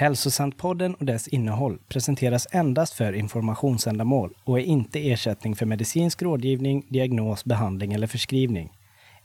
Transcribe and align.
Hälsosantpodden 0.00 0.94
och 0.94 1.06
dess 1.06 1.28
innehåll 1.28 1.78
presenteras 1.88 2.46
endast 2.50 2.94
för 2.94 3.12
informationsändamål 3.12 4.34
och 4.44 4.58
är 4.58 4.62
inte 4.62 5.10
ersättning 5.10 5.56
för 5.56 5.66
medicinsk 5.66 6.22
rådgivning, 6.22 6.86
diagnos, 6.88 7.44
behandling 7.44 7.92
eller 7.92 8.06
förskrivning. 8.06 8.72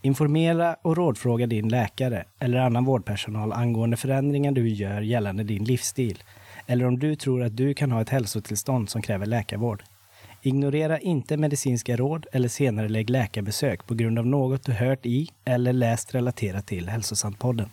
Informera 0.01 0.75
och 0.81 0.97
rådfråga 0.97 1.47
din 1.47 1.69
läkare 1.69 2.25
eller 2.39 2.57
annan 2.57 2.85
vårdpersonal 2.85 3.53
angående 3.53 3.97
förändringar 3.97 4.51
du 4.51 4.69
gör 4.69 5.01
gällande 5.01 5.43
din 5.43 5.63
livsstil 5.63 6.23
eller 6.67 6.85
om 6.85 6.99
du 6.99 7.15
tror 7.15 7.43
att 7.43 7.57
du 7.57 7.73
kan 7.73 7.91
ha 7.91 8.01
ett 8.01 8.09
hälsotillstånd 8.09 8.89
som 8.89 9.01
kräver 9.01 9.25
läkarvård. 9.25 9.83
Ignorera 10.41 10.99
inte 10.99 11.37
medicinska 11.37 11.95
råd 11.95 12.25
eller 12.31 12.47
senare 12.47 12.89
lägg 12.89 13.09
läkarbesök 13.09 13.87
på 13.87 13.93
grund 13.93 14.19
av 14.19 14.25
något 14.25 14.63
du 14.63 14.71
hört 14.71 15.05
i 15.05 15.29
eller 15.45 15.73
läst 15.73 16.15
relaterat 16.15 16.67
till 16.67 16.89
Hälsosantpodden. 16.89 17.69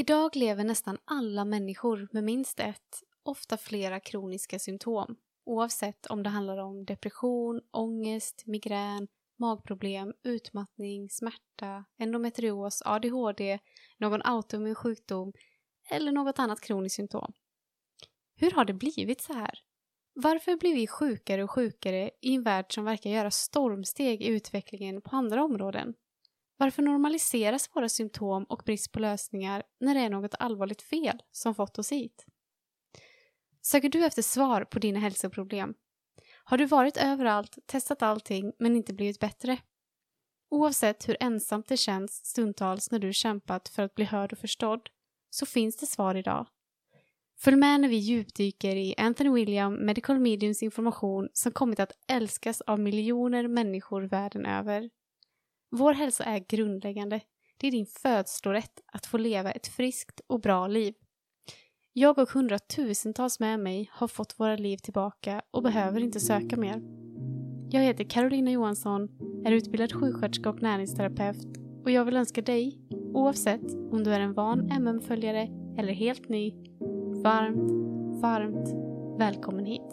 Idag 0.00 0.36
lever 0.36 0.64
nästan 0.64 0.98
alla 1.04 1.44
människor 1.44 2.08
med 2.12 2.24
minst 2.24 2.60
ett, 2.60 3.02
ofta 3.22 3.56
flera 3.56 4.00
kroniska 4.00 4.58
symptom. 4.58 5.16
Oavsett 5.44 6.06
om 6.06 6.22
det 6.22 6.30
handlar 6.30 6.58
om 6.58 6.84
depression, 6.84 7.60
ångest, 7.70 8.42
migrän, 8.46 9.08
magproblem, 9.38 10.12
utmattning, 10.22 11.10
smärta, 11.10 11.84
endometrios, 11.98 12.82
ADHD, 12.84 13.58
någon 13.98 14.22
autoimmun 14.22 14.74
sjukdom 14.74 15.32
eller 15.90 16.12
något 16.12 16.38
annat 16.38 16.60
kroniskt 16.60 16.96
symptom. 16.96 17.32
Hur 18.36 18.50
har 18.50 18.64
det 18.64 18.74
blivit 18.74 19.20
så 19.20 19.32
här? 19.32 19.58
Varför 20.14 20.56
blir 20.56 20.74
vi 20.74 20.86
sjukare 20.86 21.44
och 21.44 21.50
sjukare 21.50 22.10
i 22.20 22.34
en 22.34 22.42
värld 22.42 22.74
som 22.74 22.84
verkar 22.84 23.10
göra 23.10 23.30
stormsteg 23.30 24.22
i 24.22 24.26
utvecklingen 24.26 25.02
på 25.02 25.16
andra 25.16 25.44
områden? 25.44 25.94
Varför 26.60 26.82
normaliseras 26.82 27.70
våra 27.74 27.88
symptom 27.88 28.44
och 28.44 28.62
brist 28.66 28.92
på 28.92 29.00
lösningar 29.00 29.62
när 29.80 29.94
det 29.94 30.00
är 30.00 30.10
något 30.10 30.34
allvarligt 30.38 30.82
fel 30.82 31.22
som 31.32 31.54
fått 31.54 31.78
oss 31.78 31.92
hit? 31.92 32.26
Söker 33.62 33.88
du 33.88 34.04
efter 34.04 34.22
svar 34.22 34.64
på 34.64 34.78
dina 34.78 34.98
hälsoproblem? 34.98 35.74
Har 36.44 36.58
du 36.58 36.66
varit 36.66 36.96
överallt, 36.96 37.58
testat 37.66 38.02
allting 38.02 38.52
men 38.58 38.76
inte 38.76 38.92
blivit 38.92 39.20
bättre? 39.20 39.58
Oavsett 40.50 41.08
hur 41.08 41.16
ensamt 41.20 41.68
det 41.68 41.76
känns 41.76 42.24
stundtals 42.24 42.90
när 42.90 42.98
du 42.98 43.12
kämpat 43.12 43.68
för 43.68 43.82
att 43.82 43.94
bli 43.94 44.04
hörd 44.04 44.32
och 44.32 44.38
förstådd 44.38 44.88
så 45.30 45.46
finns 45.46 45.76
det 45.76 45.86
svar 45.86 46.14
idag. 46.14 46.46
Följ 47.38 47.56
med 47.56 47.80
när 47.80 47.88
vi 47.88 47.96
djupdyker 47.96 48.76
i 48.76 48.94
Anthony 48.98 49.30
William 49.30 49.74
Medical 49.74 50.20
Mediums 50.20 50.62
information 50.62 51.28
som 51.32 51.52
kommit 51.52 51.80
att 51.80 51.92
älskas 52.08 52.60
av 52.60 52.80
miljoner 52.80 53.48
människor 53.48 54.02
världen 54.02 54.46
över. 54.46 54.90
Vår 55.72 55.92
hälsa 55.92 56.24
är 56.24 56.38
grundläggande. 56.38 57.20
Det 57.56 57.66
är 57.66 57.70
din 57.70 57.86
födslorätt 57.86 58.80
att 58.92 59.06
få 59.06 59.18
leva 59.18 59.50
ett 59.50 59.66
friskt 59.66 60.20
och 60.26 60.40
bra 60.40 60.66
liv. 60.66 60.94
Jag 61.92 62.18
och 62.18 62.30
hundratusentals 62.30 63.40
med 63.40 63.60
mig 63.60 63.90
har 63.92 64.08
fått 64.08 64.40
våra 64.40 64.56
liv 64.56 64.76
tillbaka 64.76 65.42
och 65.50 65.62
behöver 65.62 66.00
inte 66.00 66.20
söka 66.20 66.56
mer. 66.56 66.82
Jag 67.70 67.82
heter 67.82 68.04
Carolina 68.04 68.50
Johansson, 68.50 69.08
är 69.44 69.52
utbildad 69.52 69.92
sjuksköterska 69.92 70.50
och 70.50 70.62
näringsterapeut 70.62 71.46
och 71.84 71.90
jag 71.90 72.04
vill 72.04 72.16
önska 72.16 72.42
dig, 72.42 72.78
oavsett 73.14 73.74
om 73.92 74.04
du 74.04 74.14
är 74.14 74.20
en 74.20 74.34
van 74.34 74.70
MM-följare 74.70 75.48
eller 75.78 75.92
helt 75.92 76.28
ny, 76.28 76.54
varmt, 77.22 77.70
varmt 78.22 78.68
välkommen 79.18 79.64
hit. 79.64 79.90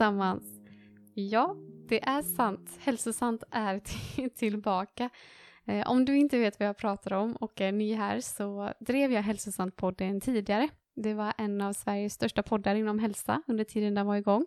Allesammans! 0.00 0.60
Ja, 1.14 1.56
det 1.88 2.04
är 2.04 2.22
sant. 2.22 2.78
Hälsosamt 2.80 3.42
är 3.50 3.80
tillbaka. 4.38 5.10
Eh, 5.66 5.90
om 5.90 6.04
du 6.04 6.16
inte 6.16 6.38
vet 6.38 6.60
vad 6.60 6.68
jag 6.68 6.76
pratar 6.76 7.12
om 7.12 7.36
och 7.36 7.60
är 7.60 7.72
ny 7.72 7.94
här 7.94 8.20
så 8.20 8.72
drev 8.80 9.12
jag 9.12 9.22
Hälsosamt-podden 9.22 10.20
tidigare. 10.20 10.68
Det 10.94 11.14
var 11.14 11.32
en 11.38 11.60
av 11.60 11.72
Sveriges 11.72 12.12
största 12.12 12.42
poddar 12.42 12.74
inom 12.74 12.98
hälsa 12.98 13.42
under 13.46 13.64
tiden 13.64 13.94
den 13.94 14.06
var 14.06 14.16
igång. 14.16 14.46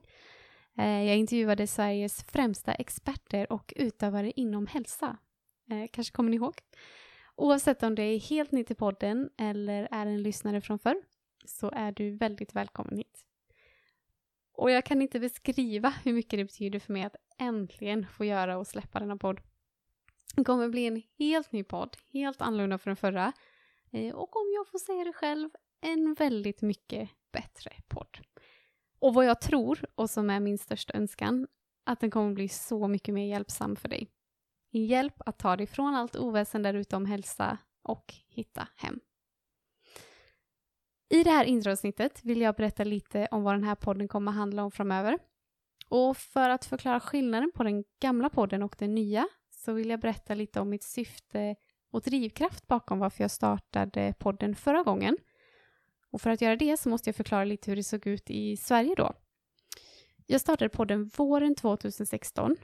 Eh, 0.77 1.03
jag 1.03 1.17
intervjuade 1.17 1.67
Sveriges 1.67 2.23
främsta 2.23 2.73
experter 2.73 3.51
och 3.51 3.73
utövare 3.75 4.31
inom 4.35 4.67
hälsa. 4.67 5.17
Eh, 5.71 5.87
kanske 5.91 6.13
kommer 6.13 6.29
ni 6.29 6.35
ihåg? 6.35 6.53
Oavsett 7.35 7.83
om 7.83 7.95
du 7.95 8.03
är 8.03 8.19
helt 8.19 8.51
ny 8.51 8.63
till 8.63 8.75
podden 8.75 9.29
eller 9.37 9.87
är 9.91 10.05
en 10.05 10.23
lyssnare 10.23 10.61
från 10.61 10.79
förr 10.79 11.01
så 11.45 11.71
är 11.73 11.91
du 11.91 12.17
väldigt 12.17 12.55
välkommen 12.55 12.97
hit. 12.97 13.32
Och 14.53 14.71
jag 14.71 14.85
kan 14.85 15.01
inte 15.01 15.19
beskriva 15.19 15.89
hur 15.89 16.13
mycket 16.13 16.39
det 16.39 16.45
betyder 16.45 16.79
för 16.79 16.93
mig 16.93 17.03
att 17.03 17.15
äntligen 17.39 18.07
få 18.07 18.25
göra 18.25 18.57
och 18.57 18.67
släppa 18.67 18.99
denna 18.99 19.17
podd. 19.17 19.41
Det 20.35 20.43
kommer 20.43 20.69
bli 20.69 20.87
en 20.87 21.01
helt 21.19 21.51
ny 21.51 21.63
podd, 21.63 21.97
helt 22.13 22.41
annorlunda 22.41 22.77
från 22.77 22.91
den 22.91 22.95
förra. 22.95 23.33
Eh, 23.91 24.15
och 24.15 24.35
om 24.35 24.51
jag 24.55 24.67
får 24.67 24.79
säga 24.79 25.03
det 25.03 25.13
själv, 25.13 25.49
en 25.81 26.13
väldigt 26.13 26.61
mycket 26.61 27.09
bättre 27.31 27.71
podd. 27.87 28.17
Och 28.99 29.13
vad 29.13 29.25
jag 29.25 29.41
tror, 29.41 29.85
och 29.95 30.09
som 30.09 30.29
är 30.29 30.39
min 30.39 30.57
största 30.57 30.93
önskan, 30.93 31.47
att 31.83 31.99
den 31.99 32.11
kommer 32.11 32.33
bli 32.33 32.49
så 32.49 32.87
mycket 32.87 33.13
mer 33.13 33.25
hjälpsam 33.25 33.75
för 33.75 33.89
dig. 33.89 34.11
En 34.71 34.85
hjälp 34.85 35.21
att 35.25 35.39
ta 35.39 35.57
dig 35.57 35.67
från 35.67 35.95
allt 35.95 36.15
oväsen 36.15 36.63
där 36.63 36.73
ute 36.73 36.95
om 36.95 37.05
hälsa 37.05 37.57
och 37.81 38.13
hitta 38.27 38.67
hem. 38.75 38.99
I 41.13 41.23
det 41.23 41.29
här 41.31 41.45
introavsnittet 41.45 42.19
vill 42.23 42.41
jag 42.41 42.55
berätta 42.55 42.83
lite 42.83 43.27
om 43.31 43.43
vad 43.43 43.53
den 43.53 43.63
här 43.63 43.75
podden 43.75 44.07
kommer 44.07 44.31
att 44.31 44.37
handla 44.37 44.63
om 44.63 44.71
framöver. 44.71 45.19
Och 45.89 46.17
för 46.17 46.49
att 46.49 46.65
förklara 46.65 46.99
skillnaden 46.99 47.51
på 47.55 47.63
den 47.63 47.83
gamla 48.01 48.29
podden 48.29 48.63
och 48.63 48.75
den 48.79 48.95
nya 48.95 49.27
så 49.49 49.73
vill 49.73 49.89
jag 49.89 49.99
berätta 49.99 50.33
lite 50.33 50.59
om 50.59 50.69
mitt 50.69 50.83
syfte 50.83 51.55
och 51.91 52.01
drivkraft 52.01 52.67
bakom 52.67 52.99
varför 52.99 53.23
jag 53.23 53.31
startade 53.31 54.13
podden 54.19 54.55
förra 54.55 54.83
gången. 54.83 55.17
Och 56.11 56.21
för 56.21 56.29
att 56.29 56.41
göra 56.41 56.55
det 56.55 56.77
så 56.77 56.89
måste 56.89 57.09
jag 57.09 57.15
förklara 57.15 57.43
lite 57.43 57.71
hur 57.71 57.75
det 57.75 57.83
såg 57.83 58.07
ut 58.07 58.29
i 58.29 58.57
Sverige 58.57 58.95
då. 58.95 59.13
Jag 60.25 60.41
startade 60.41 60.69
podden 60.69 61.11
våren 61.17 61.55
2016 61.55 62.55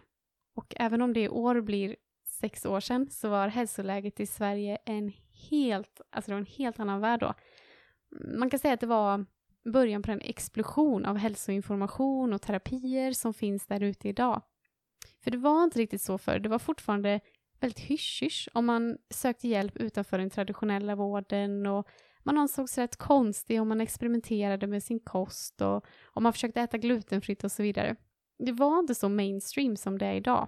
och 0.55 0.73
även 0.75 1.01
om 1.01 1.13
det 1.13 1.21
i 1.21 1.29
år 1.29 1.61
blir 1.61 1.95
sex 2.25 2.65
år 2.65 2.79
sedan 2.79 3.09
så 3.11 3.29
var 3.29 3.47
hälsoläget 3.47 4.19
i 4.19 4.25
Sverige 4.25 4.77
en 4.85 5.11
helt, 5.49 6.01
alltså 6.09 6.31
det 6.31 6.35
var 6.35 6.41
en 6.41 6.45
helt 6.45 6.79
annan 6.79 7.01
värld 7.01 7.19
då 7.19 7.33
man 8.11 8.49
kan 8.49 8.59
säga 8.59 8.73
att 8.73 8.79
det 8.79 8.87
var 8.87 9.25
början 9.63 10.01
på 10.01 10.11
en 10.11 10.21
explosion 10.21 11.05
av 11.05 11.17
hälsoinformation 11.17 12.33
och 12.33 12.41
terapier 12.41 13.11
som 13.11 13.33
finns 13.33 13.67
där 13.67 13.83
ute 13.83 14.09
idag. 14.09 14.41
För 15.23 15.31
det 15.31 15.37
var 15.37 15.63
inte 15.63 15.79
riktigt 15.79 16.01
så 16.01 16.17
förr. 16.17 16.39
Det 16.39 16.49
var 16.49 16.59
fortfarande 16.59 17.19
väldigt 17.59 17.79
hysch 17.79 18.49
om 18.53 18.65
man 18.65 18.97
sökte 19.09 19.47
hjälp 19.47 19.77
utanför 19.77 20.17
den 20.17 20.29
traditionella 20.29 20.95
vården 20.95 21.65
och 21.65 21.87
man 22.23 22.37
ansågs 22.37 22.77
rätt 22.77 22.95
konstig 22.95 23.61
om 23.61 23.67
man 23.67 23.81
experimenterade 23.81 24.67
med 24.67 24.83
sin 24.83 24.99
kost 24.99 25.61
och 25.61 25.85
om 26.05 26.23
man 26.23 26.33
försökte 26.33 26.61
äta 26.61 26.77
glutenfritt 26.77 27.43
och 27.43 27.51
så 27.51 27.63
vidare. 27.63 27.95
Det 28.37 28.51
var 28.51 28.79
inte 28.79 28.95
så 28.95 29.09
mainstream 29.09 29.75
som 29.75 29.97
det 29.97 30.05
är 30.05 30.13
idag. 30.13 30.47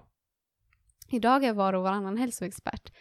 Idag 1.10 1.44
är 1.44 1.52
var 1.52 1.72
och 1.72 1.82
varannan 1.82 2.16
hälsoexpert 2.16 2.92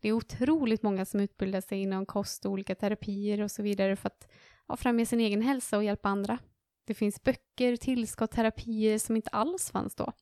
det 0.00 0.08
är 0.08 0.12
otroligt 0.12 0.82
många 0.82 1.04
som 1.04 1.20
utbildar 1.20 1.60
sig 1.60 1.82
inom 1.82 2.06
kost 2.06 2.46
och 2.46 2.52
olika 2.52 2.74
terapier 2.74 3.40
och 3.40 3.50
så 3.50 3.62
vidare 3.62 3.96
för 3.96 4.06
att 4.06 4.28
ja, 4.68 4.76
främja 4.76 5.06
sin 5.06 5.20
egen 5.20 5.42
hälsa 5.42 5.76
och 5.76 5.84
hjälpa 5.84 6.08
andra. 6.08 6.38
Det 6.84 6.94
finns 6.94 7.22
böcker, 7.22 7.76
tillskott, 7.76 8.30
terapier 8.30 8.98
som 8.98 9.16
inte 9.16 9.30
alls 9.30 9.70
fanns 9.70 9.94
då. 9.94 10.12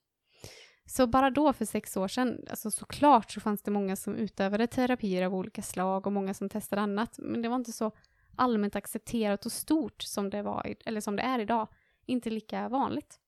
Så 0.87 1.07
bara 1.07 1.31
då 1.31 1.53
för 1.53 1.65
sex 1.65 1.97
år 1.97 2.09
sedan, 2.09 2.45
alltså 2.51 2.71
såklart 2.71 3.31
så 3.31 3.41
fanns 3.41 3.63
det 3.63 3.71
många 3.71 3.97
som 3.97 4.15
utövade 4.15 4.67
terapier 4.67 5.27
av 5.27 5.35
olika 5.35 5.63
slag 5.63 6.07
och 6.07 6.13
många 6.13 6.35
som 6.35 6.49
testade 6.49 6.83
annat, 6.83 7.19
men 7.19 7.43
det 7.43 7.49
var 7.49 7.57
inte 7.57 7.73
så 7.73 7.93
allmänt 8.37 8.77
accepterat 8.77 9.47
och 9.47 9.53
stort 9.53 10.03
som 10.03 10.31
det, 10.31 10.43
var, 10.43 10.75
eller 10.85 11.01
som 11.01 11.17
det 11.17 11.23
är 11.23 11.39
idag. 11.39 11.69
Inte 12.07 12.31
lika 12.31 12.69
vanligt. 12.69 13.21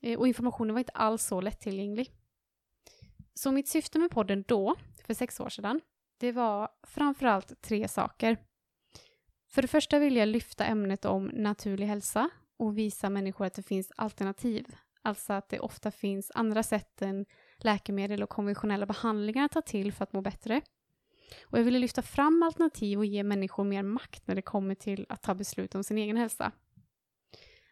Eh, 0.00 0.18
och 0.18 0.28
informationen 0.28 0.74
var 0.74 0.78
inte 0.78 0.92
alls 0.92 1.24
så 1.24 1.40
lättillgänglig. 1.40 2.12
Så 3.38 3.52
mitt 3.52 3.68
syfte 3.68 3.98
med 3.98 4.10
podden 4.10 4.44
då 4.48 4.74
för 5.06 5.14
sex 5.14 5.40
år 5.40 5.48
sedan, 5.48 5.80
det 6.20 6.32
var 6.32 6.68
framförallt 6.82 7.62
tre 7.62 7.88
saker. 7.88 8.36
För 9.50 9.62
det 9.62 9.68
första 9.68 9.98
vill 9.98 10.16
jag 10.16 10.28
lyfta 10.28 10.64
ämnet 10.64 11.04
om 11.04 11.26
naturlig 11.26 11.86
hälsa 11.86 12.30
och 12.56 12.78
visa 12.78 13.10
människor 13.10 13.46
att 13.46 13.54
det 13.54 13.62
finns 13.62 13.92
alternativ. 13.96 14.76
Alltså 15.02 15.32
att 15.32 15.48
det 15.48 15.60
ofta 15.60 15.90
finns 15.90 16.30
andra 16.34 16.62
sätt 16.62 17.02
än 17.02 17.26
läkemedel 17.58 18.22
och 18.22 18.28
konventionella 18.28 18.86
behandlingar 18.86 19.44
att 19.44 19.52
ta 19.52 19.62
till 19.62 19.92
för 19.92 20.04
att 20.04 20.12
må 20.12 20.20
bättre. 20.20 20.60
Och 21.46 21.58
jag 21.58 21.64
ville 21.64 21.78
lyfta 21.78 22.02
fram 22.02 22.42
alternativ 22.42 22.98
och 22.98 23.06
ge 23.06 23.22
människor 23.22 23.64
mer 23.64 23.82
makt 23.82 24.26
när 24.26 24.34
det 24.34 24.42
kommer 24.42 24.74
till 24.74 25.06
att 25.08 25.22
ta 25.22 25.34
beslut 25.34 25.74
om 25.74 25.84
sin 25.84 25.98
egen 25.98 26.16
hälsa. 26.16 26.52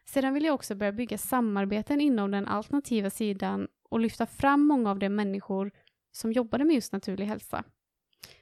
Sedan 0.04 0.34
vill 0.34 0.44
jag 0.44 0.54
också 0.54 0.74
börja 0.74 0.92
bygga 0.92 1.18
samarbeten 1.18 2.00
inom 2.00 2.30
den 2.30 2.46
alternativa 2.46 3.10
sidan 3.10 3.68
och 3.88 4.00
lyfta 4.00 4.26
fram 4.26 4.66
många 4.66 4.90
av 4.90 4.98
de 4.98 5.08
människor 5.08 5.70
som 6.12 6.32
jobbade 6.32 6.64
med 6.64 6.74
just 6.74 6.92
naturlig 6.92 7.26
hälsa. 7.26 7.64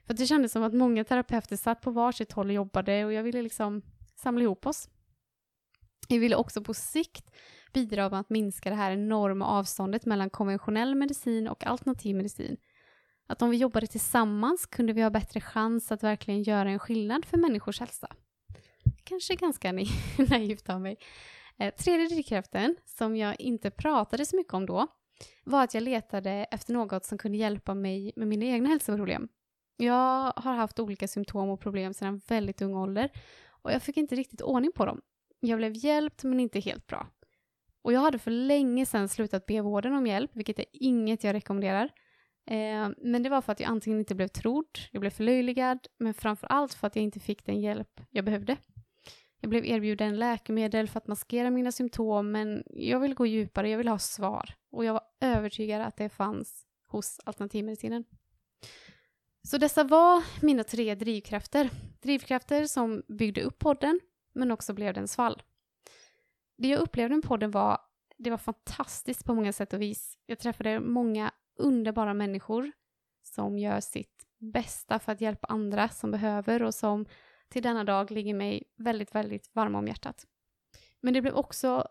För 0.06 0.14
det 0.14 0.26
kändes 0.26 0.52
som 0.52 0.62
att 0.62 0.74
många 0.74 1.04
terapeuter 1.04 1.56
satt 1.56 1.80
på 1.80 1.90
varsitt 1.90 2.32
håll 2.32 2.46
och 2.46 2.54
jobbade 2.54 3.04
och 3.04 3.12
jag 3.12 3.22
ville 3.22 3.42
liksom 3.42 3.82
samla 4.16 4.42
ihop 4.42 4.66
oss. 4.66 4.88
Vi 6.08 6.18
ville 6.18 6.36
också 6.36 6.62
på 6.62 6.74
sikt 6.74 7.30
bidra 7.72 8.10
med 8.10 8.20
att 8.20 8.30
minska 8.30 8.70
det 8.70 8.76
här 8.76 8.92
enorma 8.92 9.46
avståndet 9.46 10.06
mellan 10.06 10.30
konventionell 10.30 10.94
medicin 10.94 11.48
och 11.48 11.66
alternativ 11.66 12.16
medicin. 12.16 12.56
Att 13.26 13.42
om 13.42 13.50
vi 13.50 13.56
jobbade 13.56 13.86
tillsammans 13.86 14.66
kunde 14.66 14.92
vi 14.92 15.02
ha 15.02 15.10
bättre 15.10 15.40
chans 15.40 15.92
att 15.92 16.02
verkligen 16.02 16.42
göra 16.42 16.70
en 16.70 16.78
skillnad 16.78 17.24
för 17.24 17.36
människors 17.36 17.80
hälsa. 17.80 18.16
Kanske 19.04 19.34
ganska 19.34 19.72
naivt 20.30 20.68
av 20.68 20.80
mig. 20.80 20.96
Eh, 21.58 21.74
tredje 21.74 22.08
drivkraften, 22.08 22.76
som 22.84 23.16
jag 23.16 23.40
inte 23.40 23.70
pratade 23.70 24.26
så 24.26 24.36
mycket 24.36 24.54
om 24.54 24.66
då, 24.66 24.86
var 25.44 25.64
att 25.64 25.74
jag 25.74 25.82
letade 25.82 26.30
efter 26.30 26.72
något 26.72 27.04
som 27.04 27.18
kunde 27.18 27.38
hjälpa 27.38 27.74
mig 27.74 28.12
med 28.16 28.28
mina 28.28 28.44
egna 28.44 28.68
hälsoproblem. 28.68 29.28
Jag 29.76 30.32
har 30.36 30.54
haft 30.54 30.78
olika 30.78 31.08
symptom 31.08 31.48
och 31.48 31.60
problem 31.60 31.94
sedan 31.94 32.20
väldigt 32.28 32.62
ung 32.62 32.74
ålder 32.74 33.10
och 33.48 33.72
jag 33.72 33.82
fick 33.82 33.96
inte 33.96 34.14
riktigt 34.14 34.40
ordning 34.40 34.72
på 34.72 34.86
dem. 34.86 35.00
Jag 35.40 35.58
blev 35.58 35.72
hjälpt 35.76 36.24
men 36.24 36.40
inte 36.40 36.60
helt 36.60 36.86
bra. 36.86 37.06
Och 37.82 37.92
jag 37.92 38.00
hade 38.00 38.18
för 38.18 38.30
länge 38.30 38.86
sedan 38.86 39.08
slutat 39.08 39.46
be 39.46 39.60
vården 39.60 39.94
om 39.94 40.06
hjälp, 40.06 40.30
vilket 40.34 40.58
är 40.58 40.64
inget 40.72 41.24
jag 41.24 41.34
rekommenderar. 41.34 41.90
Eh, 42.46 42.88
men 42.98 43.22
det 43.22 43.28
var 43.28 43.40
för 43.40 43.52
att 43.52 43.60
jag 43.60 43.70
antingen 43.70 43.98
inte 43.98 44.14
blev 44.14 44.28
trodd, 44.28 44.78
jag 44.90 45.00
blev 45.00 45.10
förlöjligad, 45.10 45.78
men 45.98 46.14
framför 46.14 46.46
allt 46.46 46.74
för 46.74 46.86
att 46.86 46.96
jag 46.96 47.02
inte 47.02 47.20
fick 47.20 47.46
den 47.46 47.60
hjälp 47.60 48.00
jag 48.10 48.24
behövde. 48.24 48.56
Jag 49.44 49.50
blev 49.50 49.66
erbjuden 49.66 50.18
läkemedel 50.18 50.88
för 50.88 50.98
att 50.98 51.06
maskera 51.06 51.50
mina 51.50 51.72
symptom, 51.72 52.32
men 52.32 52.64
jag 52.70 53.00
vill 53.00 53.14
gå 53.14 53.26
djupare, 53.26 53.70
jag 53.70 53.78
vill 53.78 53.88
ha 53.88 53.98
svar. 53.98 54.54
Och 54.70 54.84
jag 54.84 54.92
var 54.92 55.02
övertygad 55.20 55.82
att 55.82 55.96
det 55.96 56.08
fanns 56.08 56.66
hos 56.86 57.20
alternativmedicinen. 57.24 58.04
Så 59.42 59.58
dessa 59.58 59.84
var 59.84 60.24
mina 60.42 60.64
tre 60.64 60.94
drivkrafter. 60.94 61.70
Drivkrafter 62.02 62.66
som 62.66 63.02
byggde 63.08 63.42
upp 63.42 63.58
podden, 63.58 64.00
men 64.32 64.50
också 64.50 64.72
blev 64.72 64.94
den 64.94 65.08
svall. 65.08 65.42
Det 66.56 66.68
jag 66.68 66.80
upplevde 66.80 67.14
med 67.14 67.24
podden 67.24 67.50
var, 67.50 67.78
det 68.18 68.30
var 68.30 68.38
fantastiskt 68.38 69.24
på 69.24 69.34
många 69.34 69.52
sätt 69.52 69.72
och 69.72 69.82
vis. 69.82 70.18
Jag 70.26 70.38
träffade 70.38 70.80
många 70.80 71.30
underbara 71.58 72.14
människor 72.14 72.72
som 73.22 73.58
gör 73.58 73.80
sitt 73.80 74.26
bästa 74.38 74.98
för 74.98 75.12
att 75.12 75.20
hjälpa 75.20 75.46
andra 75.46 75.88
som 75.88 76.10
behöver 76.10 76.62
och 76.62 76.74
som 76.74 77.06
till 77.48 77.62
denna 77.62 77.84
dag 77.84 78.10
ligger 78.10 78.34
mig 78.34 78.62
väldigt, 78.76 79.14
väldigt 79.14 79.50
varma 79.54 79.78
om 79.78 79.86
hjärtat. 79.86 80.26
Men 81.00 81.14
det 81.14 81.22
blev 81.22 81.34
också 81.34 81.88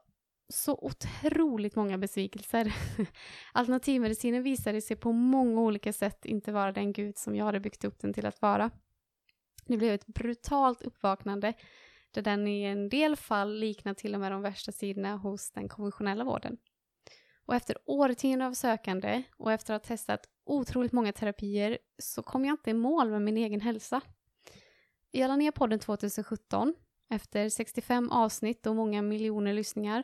så 0.49 0.79
otroligt 0.81 1.75
många 1.75 1.97
besvikelser. 1.97 2.75
Alternativmedicinen 3.53 4.43
visade 4.43 4.81
sig 4.81 4.97
på 4.97 5.11
många 5.11 5.61
olika 5.61 5.93
sätt 5.93 6.25
inte 6.25 6.51
vara 6.51 6.71
den 6.71 6.93
gud 6.93 7.17
som 7.17 7.35
jag 7.35 7.45
hade 7.45 7.59
byggt 7.59 7.83
upp 7.83 7.99
den 7.99 8.13
till 8.13 8.25
att 8.25 8.41
vara. 8.41 8.71
Det 9.65 9.77
blev 9.77 9.93
ett 9.93 10.05
brutalt 10.05 10.81
uppvaknande 10.81 11.53
där 12.11 12.21
den 12.21 12.47
i 12.47 12.63
en 12.63 12.89
del 12.89 13.15
fall 13.15 13.59
liknar 13.59 13.93
till 13.93 14.13
och 14.13 14.19
med 14.19 14.31
de 14.31 14.41
värsta 14.41 14.71
sidorna 14.71 15.15
hos 15.15 15.51
den 15.51 15.69
konventionella 15.69 16.23
vården. 16.23 16.57
Och 17.45 17.55
efter 17.55 17.77
årtionden 17.85 18.47
av 18.47 18.53
sökande 18.53 19.23
och 19.37 19.51
efter 19.51 19.73
att 19.73 19.85
ha 19.85 19.87
testat 19.87 20.29
otroligt 20.45 20.91
många 20.91 21.11
terapier 21.11 21.77
så 21.97 22.23
kom 22.23 22.45
jag 22.45 22.53
inte 22.53 22.69
i 22.69 22.73
mål 22.73 23.09
med 23.09 23.21
min 23.21 23.37
egen 23.37 23.61
hälsa. 23.61 24.01
Jag 25.15 25.27
la 25.27 25.35
ner 25.35 25.51
podden 25.51 25.79
2017 25.79 26.73
efter 27.09 27.49
65 27.49 28.11
avsnitt 28.11 28.65
och 28.65 28.75
många 28.75 29.01
miljoner 29.01 29.53
lyssningar 29.53 30.03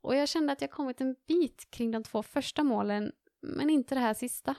och 0.00 0.16
jag 0.16 0.28
kände 0.28 0.52
att 0.52 0.60
jag 0.60 0.70
kommit 0.70 1.00
en 1.00 1.16
bit 1.26 1.70
kring 1.70 1.90
de 1.90 2.02
två 2.02 2.22
första 2.22 2.62
målen 2.64 3.12
men 3.42 3.70
inte 3.70 3.94
det 3.94 4.00
här 4.00 4.14
sista. 4.14 4.54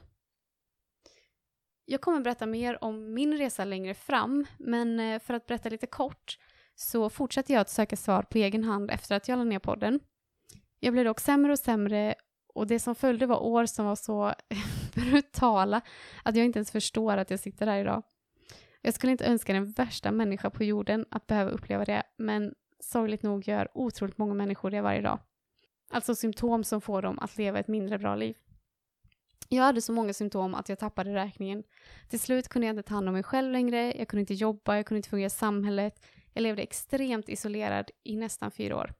Jag 1.85 2.01
kommer 2.01 2.21
berätta 2.21 2.45
mer 2.45 2.83
om 2.83 3.13
min 3.13 3.37
resa 3.37 3.65
längre 3.65 3.93
fram 3.93 4.45
men 4.57 4.99
eh, 4.99 5.19
för 5.19 5.33
att 5.33 5.47
berätta 5.47 5.69
lite 5.69 5.87
kort 5.87 6.37
så 6.75 7.09
fortsatte 7.09 7.53
jag 7.53 7.61
att 7.61 7.69
söka 7.69 7.95
svar 7.95 8.23
på 8.23 8.37
egen 8.37 8.63
hand 8.63 8.91
efter 8.91 9.15
att 9.15 9.27
jag 9.27 9.37
la 9.37 9.43
ner 9.43 9.59
podden. 9.59 9.99
Jag 10.79 10.93
blev 10.93 11.05
dock 11.05 11.19
sämre 11.19 11.51
och 11.51 11.59
sämre 11.59 12.15
och 12.53 12.67
det 12.67 12.79
som 12.79 12.95
följde 12.95 13.25
var 13.25 13.43
år 13.43 13.65
som 13.65 13.85
var 13.85 13.95
så 13.95 14.33
brutala 14.95 15.81
att 16.23 16.35
jag 16.35 16.45
inte 16.45 16.59
ens 16.59 16.71
förstår 16.71 17.17
att 17.17 17.29
jag 17.29 17.39
sitter 17.39 17.67
här 17.67 17.79
idag. 17.79 18.03
Jag 18.85 18.93
skulle 18.93 19.11
inte 19.11 19.25
önska 19.25 19.53
den 19.53 19.71
värsta 19.71 20.11
människa 20.11 20.49
på 20.49 20.63
jorden 20.63 21.05
att 21.11 21.27
behöva 21.27 21.51
uppleva 21.51 21.85
det, 21.85 22.03
men 22.17 22.53
sorgligt 22.79 23.23
nog 23.23 23.47
gör 23.47 23.67
otroligt 23.73 24.17
många 24.17 24.33
människor 24.33 24.71
det 24.71 24.81
varje 24.81 25.01
dag. 25.01 25.19
Alltså 25.89 26.15
symptom 26.15 26.63
som 26.63 26.81
får 26.81 27.01
dem 27.01 27.19
att 27.19 27.37
leva 27.37 27.59
ett 27.59 27.67
mindre 27.67 27.99
bra 27.99 28.15
liv. 28.15 28.35
Jag 29.49 29.63
hade 29.63 29.81
så 29.81 29.91
många 29.93 30.13
symptom 30.13 30.55
att 30.55 30.69
jag 30.69 30.79
tappade 30.79 31.13
räkningen. 31.13 31.63
Till 32.09 32.19
slut 32.19 32.47
kunde 32.47 32.67
jag 32.67 32.73
inte 32.73 32.83
ta 32.83 32.93
hand 32.93 33.07
om 33.07 33.13
mig 33.13 33.23
själv 33.23 33.51
längre, 33.51 33.93
jag 33.97 34.07
kunde 34.07 34.21
inte 34.21 34.33
jobba, 34.33 34.75
jag 34.75 34.85
kunde 34.85 34.97
inte 34.97 35.09
fungera 35.09 35.27
i 35.27 35.29
samhället. 35.29 36.05
Jag 36.33 36.41
levde 36.41 36.61
extremt 36.61 37.29
isolerad 37.29 37.91
i 38.03 38.15
nästan 38.15 38.51
fyra 38.51 38.77
år. 38.77 38.93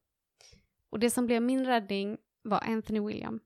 Och 0.90 1.00
det 1.00 1.10
som 1.10 1.26
blev 1.26 1.42
min 1.42 1.66
räddning 1.66 2.18
var 2.44 2.60
Anthony 2.64 3.00
William. 3.00 3.40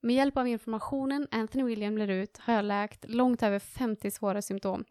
Med 0.00 0.16
hjälp 0.16 0.36
av 0.36 0.48
informationen 0.48 1.28
Anthony 1.30 1.64
William 1.64 1.98
lär 1.98 2.08
ut 2.08 2.38
har 2.38 2.54
jag 2.54 2.64
läkt 2.64 3.04
långt 3.08 3.42
över 3.42 3.58
50 3.58 4.10
svåra 4.10 4.42
symptom. 4.42 4.84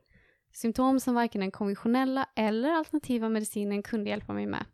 Symptom 0.56 1.00
som 1.00 1.16
varken 1.16 1.42
den 1.42 1.52
konventionella 1.52 2.30
eller 2.36 2.72
alternativa 2.72 3.30
medicinen 3.30 3.84
kunde 3.84 4.10
hjälpa 4.10 4.34
mig 4.34 4.46
med. 4.46 4.66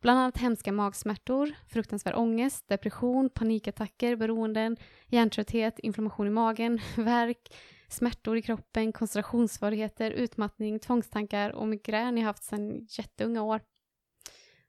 Bland 0.00 0.18
annat 0.18 0.36
hemska 0.36 0.72
magsmärtor, 0.72 1.52
fruktansvärd 1.68 2.14
ångest, 2.14 2.68
depression, 2.68 3.30
panikattacker, 3.30 4.16
beroenden, 4.16 4.76
hjärntrötthet, 5.06 5.78
inflammation 5.78 6.26
i 6.26 6.30
magen, 6.30 6.80
värk, 6.96 7.54
smärtor 7.88 8.36
i 8.36 8.42
kroppen, 8.42 8.92
koncentrationssvårigheter, 8.92 10.10
utmattning, 10.10 10.78
tvångstankar 10.78 11.50
och 11.50 11.68
migrän 11.68 12.16
jag 12.16 12.24
haft 12.24 12.44
sedan 12.44 12.86
jätteunga 12.90 13.42
år. 13.42 13.60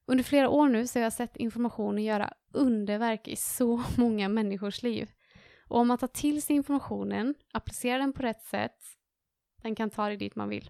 Under 0.06 0.24
flera 0.24 0.50
år 0.50 0.70
nu 0.70 0.88
så 0.88 1.00
har 1.00 1.04
jag 1.04 1.14
sett 1.14 1.38
informationen 1.38 2.04
göra 2.04 2.34
underverk 2.54 3.28
i 3.28 3.36
så 3.36 3.84
många 3.98 4.30
människors 4.30 4.84
liv. 4.84 5.12
Och 5.68 5.80
om 5.80 5.88
man 5.88 5.98
tar 5.98 6.08
till 6.08 6.42
sig 6.42 6.56
informationen, 6.56 7.36
applicerar 7.54 8.00
den 8.00 8.14
på 8.14 8.22
rätt 8.22 8.44
sätt, 8.44 8.78
den 9.64 9.76
kan 9.76 9.90
ta 9.90 10.08
dig 10.08 10.18
dit 10.18 10.36
man 10.36 10.50
vill. 10.50 10.70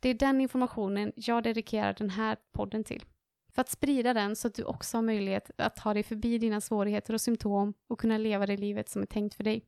Det 0.00 0.08
är 0.08 0.14
den 0.14 0.40
informationen 0.40 1.12
jag 1.16 1.42
dedikerar 1.42 1.94
den 1.98 2.10
här 2.10 2.36
podden 2.52 2.84
till. 2.84 3.04
För 3.54 3.60
att 3.60 3.68
sprida 3.68 4.14
den 4.14 4.36
så 4.36 4.48
att 4.48 4.54
du 4.54 4.64
också 4.64 4.96
har 4.96 5.02
möjlighet 5.02 5.50
att 5.58 5.76
ta 5.76 5.94
dig 5.94 6.02
förbi 6.02 6.38
dina 6.38 6.60
svårigheter 6.60 7.14
och 7.14 7.20
symptom 7.20 7.74
och 7.88 8.00
kunna 8.00 8.18
leva 8.18 8.46
det 8.46 8.56
livet 8.56 8.88
som 8.88 9.02
är 9.02 9.06
tänkt 9.06 9.34
för 9.34 9.44
dig. 9.44 9.64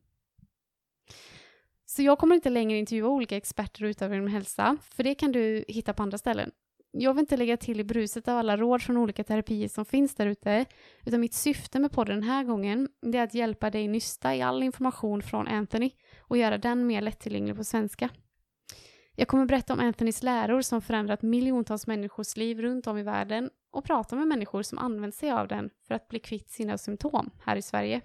Så 1.85 2.01
jag 2.01 2.19
kommer 2.19 2.35
inte 2.35 2.49
längre 2.49 2.77
intervjua 2.77 3.07
olika 3.07 3.37
experter 3.37 3.83
och 3.83 3.87
utövare 3.87 4.17
inom 4.17 4.27
hälsa, 4.29 4.77
för 4.81 5.03
det 5.03 5.15
kan 5.15 5.31
du 5.31 5.65
hitta 5.67 5.93
på 5.93 6.03
andra 6.03 6.17
ställen. 6.17 6.51
Jag 6.91 7.13
vill 7.13 7.19
inte 7.19 7.37
lägga 7.37 7.57
till 7.57 7.79
i 7.79 7.83
bruset 7.83 8.27
av 8.27 8.37
alla 8.37 8.57
råd 8.57 8.81
från 8.81 8.97
olika 8.97 9.23
terapier 9.23 9.67
som 9.67 9.85
finns 9.85 10.15
där 10.15 10.27
ute, 10.27 10.65
utan 11.05 11.19
mitt 11.19 11.33
syfte 11.33 11.79
med 11.79 11.91
podden 11.91 12.15
den 12.15 12.29
här 12.29 12.43
gången 12.43 12.89
är 13.01 13.23
att 13.23 13.33
hjälpa 13.33 13.69
dig 13.69 13.87
nysta 13.87 14.35
i 14.35 14.41
all 14.41 14.63
information 14.63 15.21
från 15.21 15.47
Anthony 15.47 15.91
och 16.19 16.37
göra 16.37 16.57
den 16.57 16.87
mer 16.87 17.01
lättillgänglig 17.01 17.55
på 17.55 17.63
svenska. 17.63 18.09
Jag 19.15 19.27
kommer 19.27 19.45
berätta 19.45 19.73
om 19.73 19.79
Anthonys 19.79 20.23
läror 20.23 20.61
som 20.61 20.81
förändrat 20.81 21.21
miljontals 21.21 21.87
människors 21.87 22.37
liv 22.37 22.61
runt 22.61 22.87
om 22.87 22.97
i 22.97 23.03
världen 23.03 23.49
och 23.71 23.85
prata 23.85 24.15
med 24.15 24.27
människor 24.27 24.63
som 24.63 24.77
använt 24.77 25.15
sig 25.15 25.31
av 25.31 25.47
den 25.47 25.69
för 25.87 25.95
att 25.95 26.07
bli 26.07 26.19
kvitt 26.19 26.49
sina 26.49 26.77
symptom 26.77 27.29
här 27.41 27.55
i 27.55 27.61
Sverige. 27.61 28.01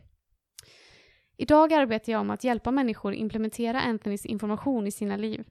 Idag 1.37 1.73
arbetar 1.73 2.13
jag 2.13 2.21
om 2.21 2.31
att 2.31 2.45
hjälpa 2.45 2.71
människor 2.71 3.15
implementera 3.15 3.81
Anthonys 3.81 4.27
information 4.27 4.87
i 4.87 4.91
sina 4.91 5.17
liv. 5.17 5.45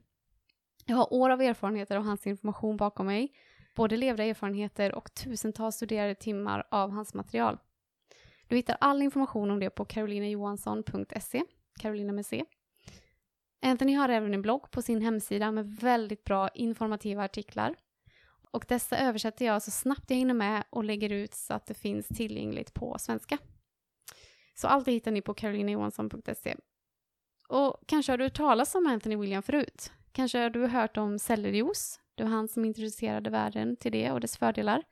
Jag 0.86 0.96
har 0.96 1.14
år 1.14 1.30
av 1.30 1.42
erfarenheter 1.42 1.96
av 1.96 2.04
hans 2.04 2.26
information 2.26 2.76
bakom 2.76 3.06
mig, 3.06 3.32
både 3.76 3.96
levda 3.96 4.24
erfarenheter 4.24 4.94
och 4.94 5.14
tusentals 5.14 5.76
studerade 5.76 6.14
timmar 6.14 6.66
av 6.70 6.90
hans 6.90 7.14
material. 7.14 7.58
Du 8.48 8.56
hittar 8.56 8.76
all 8.80 9.02
information 9.02 9.50
om 9.50 9.60
det 9.60 9.70
på 9.70 9.84
karolinajohansson.se, 9.84 11.42
Carolina 11.80 12.12
med 12.12 12.26
C. 12.26 12.44
Anthony 13.62 13.94
har 13.94 14.08
även 14.08 14.34
en 14.34 14.42
blogg 14.42 14.70
på 14.70 14.82
sin 14.82 15.02
hemsida 15.02 15.52
med 15.52 15.66
väldigt 15.76 16.24
bra 16.24 16.48
informativa 16.48 17.24
artiklar. 17.24 17.74
Och 18.50 18.64
dessa 18.68 18.98
översätter 18.98 19.44
jag 19.44 19.62
så 19.62 19.70
snabbt 19.70 20.10
jag 20.10 20.16
hinner 20.16 20.34
med 20.34 20.64
och 20.70 20.84
lägger 20.84 21.12
ut 21.12 21.34
så 21.34 21.54
att 21.54 21.66
det 21.66 21.74
finns 21.74 22.08
tillgängligt 22.08 22.74
på 22.74 22.96
svenska. 22.98 23.38
Så 24.54 24.68
allt 24.68 24.84
det 24.84 24.92
hittar 24.92 25.10
ni 25.10 25.22
på 25.22 25.34
carolinajohansson.se. 25.34 26.56
Och 27.48 27.76
kanske 27.86 28.12
har 28.12 28.18
du 28.18 28.24
hört 28.24 28.36
talas 28.36 28.74
om 28.74 28.86
Anthony 28.86 29.16
William 29.16 29.42
förut? 29.42 29.92
Kanske 30.12 30.38
har 30.38 30.50
du 30.50 30.66
hört 30.66 30.96
om 30.96 31.18
sellerijuice? 31.18 32.00
Det 32.14 32.22
var 32.22 32.30
han 32.30 32.48
som 32.48 32.64
introducerade 32.64 33.30
världen 33.30 33.76
till 33.76 33.92
det 33.92 34.10
och 34.10 34.20
dess 34.20 34.36
fördelar. 34.36 34.82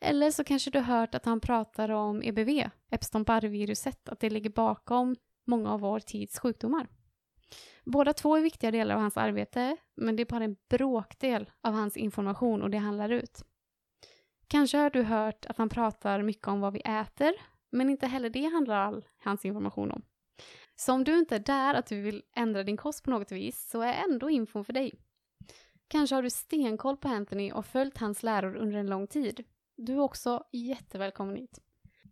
Eller 0.00 0.30
så 0.30 0.44
kanske 0.44 0.70
du 0.70 0.78
har 0.78 0.98
hört 0.98 1.14
att 1.14 1.24
han 1.24 1.40
pratar 1.40 1.88
om 1.88 2.22
EBV, 2.22 2.70
Epstein-Barr-viruset, 2.90 4.08
att 4.08 4.20
det 4.20 4.30
ligger 4.30 4.50
bakom 4.50 5.16
många 5.46 5.72
av 5.72 5.80
vår 5.80 6.00
tids 6.00 6.38
sjukdomar. 6.38 6.86
Båda 7.86 8.12
två 8.12 8.36
är 8.36 8.40
viktiga 8.40 8.70
delar 8.70 8.94
av 8.94 9.00
hans 9.00 9.16
arbete, 9.16 9.76
men 9.94 10.16
det 10.16 10.22
är 10.22 10.26
bara 10.26 10.44
en 10.44 10.56
bråkdel 10.68 11.50
av 11.60 11.74
hans 11.74 11.96
information 11.96 12.62
och 12.62 12.70
det 12.70 12.78
han 12.78 12.96
lär 12.96 13.08
ut. 13.08 13.42
Kanske 14.48 14.78
har 14.78 14.90
du 14.90 15.02
hört 15.02 15.46
att 15.46 15.58
han 15.58 15.68
pratar 15.68 16.22
mycket 16.22 16.48
om 16.48 16.60
vad 16.60 16.72
vi 16.72 16.80
äter, 16.80 17.32
men 17.70 17.90
inte 17.90 18.06
heller 18.06 18.30
det 18.30 18.44
handlar 18.44 18.76
all 18.76 19.04
hans 19.16 19.44
information 19.44 19.90
om. 19.90 20.02
Så 20.76 20.92
om 20.92 21.04
du 21.04 21.18
inte 21.18 21.34
är 21.34 21.40
där 21.40 21.74
att 21.74 21.86
du 21.86 22.00
vill 22.00 22.22
ändra 22.36 22.62
din 22.62 22.76
kost 22.76 23.04
på 23.04 23.10
något 23.10 23.32
vis 23.32 23.68
så 23.70 23.80
är 23.80 23.92
ändå 23.92 24.30
infon 24.30 24.64
för 24.64 24.72
dig. 24.72 25.00
Kanske 25.88 26.14
har 26.14 26.22
du 26.22 26.30
stenkoll 26.30 26.96
på 26.96 27.08
Anthony 27.08 27.52
och 27.52 27.66
följt 27.66 27.98
hans 27.98 28.22
läror 28.22 28.56
under 28.56 28.78
en 28.78 28.86
lång 28.86 29.06
tid. 29.06 29.44
Du 29.76 29.92
är 29.92 30.00
också 30.00 30.44
jättevälkommen 30.52 31.36
hit. 31.36 31.58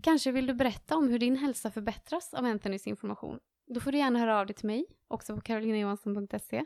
Kanske 0.02 0.32
vill 0.32 0.46
du 0.46 0.54
berätta 0.54 0.96
om 0.96 1.08
hur 1.08 1.18
din 1.18 1.36
hälsa 1.36 1.70
förbättras 1.70 2.34
av 2.34 2.44
Anthonys 2.44 2.86
information. 2.86 3.38
Då 3.66 3.80
får 3.80 3.92
du 3.92 3.98
gärna 3.98 4.18
höra 4.18 4.40
av 4.40 4.46
dig 4.46 4.54
till 4.54 4.66
mig, 4.66 4.86
också 5.08 5.34
på 5.34 5.40
karolinajohansson.se. 5.40 6.64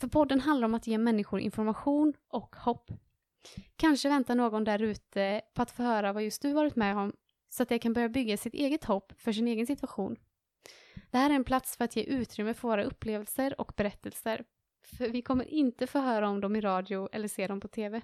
För 0.00 0.08
podden 0.08 0.40
handlar 0.40 0.66
om 0.66 0.74
att 0.74 0.86
ge 0.86 0.98
människor 0.98 1.40
information 1.40 2.14
och 2.28 2.56
hopp. 2.56 2.90
Kanske 3.76 4.08
väntar 4.08 4.34
någon 4.34 4.64
där 4.64 4.82
ute 4.82 5.40
på 5.54 5.62
att 5.62 5.70
få 5.70 5.82
höra 5.82 6.12
vad 6.12 6.22
just 6.22 6.42
du 6.42 6.52
varit 6.52 6.76
med 6.76 6.96
om 6.96 7.12
så 7.48 7.62
att 7.62 7.68
de 7.68 7.78
kan 7.78 7.92
börja 7.92 8.08
bygga 8.08 8.36
sitt 8.36 8.54
eget 8.54 8.84
hopp 8.84 9.12
för 9.16 9.32
sin 9.32 9.48
egen 9.48 9.66
situation. 9.66 10.16
Det 11.10 11.18
här 11.18 11.30
är 11.30 11.34
en 11.34 11.44
plats 11.44 11.76
för 11.76 11.84
att 11.84 11.96
ge 11.96 12.02
utrymme 12.02 12.54
för 12.54 12.68
våra 12.68 12.84
upplevelser 12.84 13.60
och 13.60 13.72
berättelser. 13.76 14.44
För 14.82 15.08
vi 15.08 15.22
kommer 15.22 15.44
inte 15.44 15.86
få 15.86 15.98
höra 15.98 16.28
om 16.28 16.40
dem 16.40 16.56
i 16.56 16.60
radio 16.60 17.08
eller 17.12 17.28
se 17.28 17.46
dem 17.46 17.60
på 17.60 17.68
TV. 17.68 18.02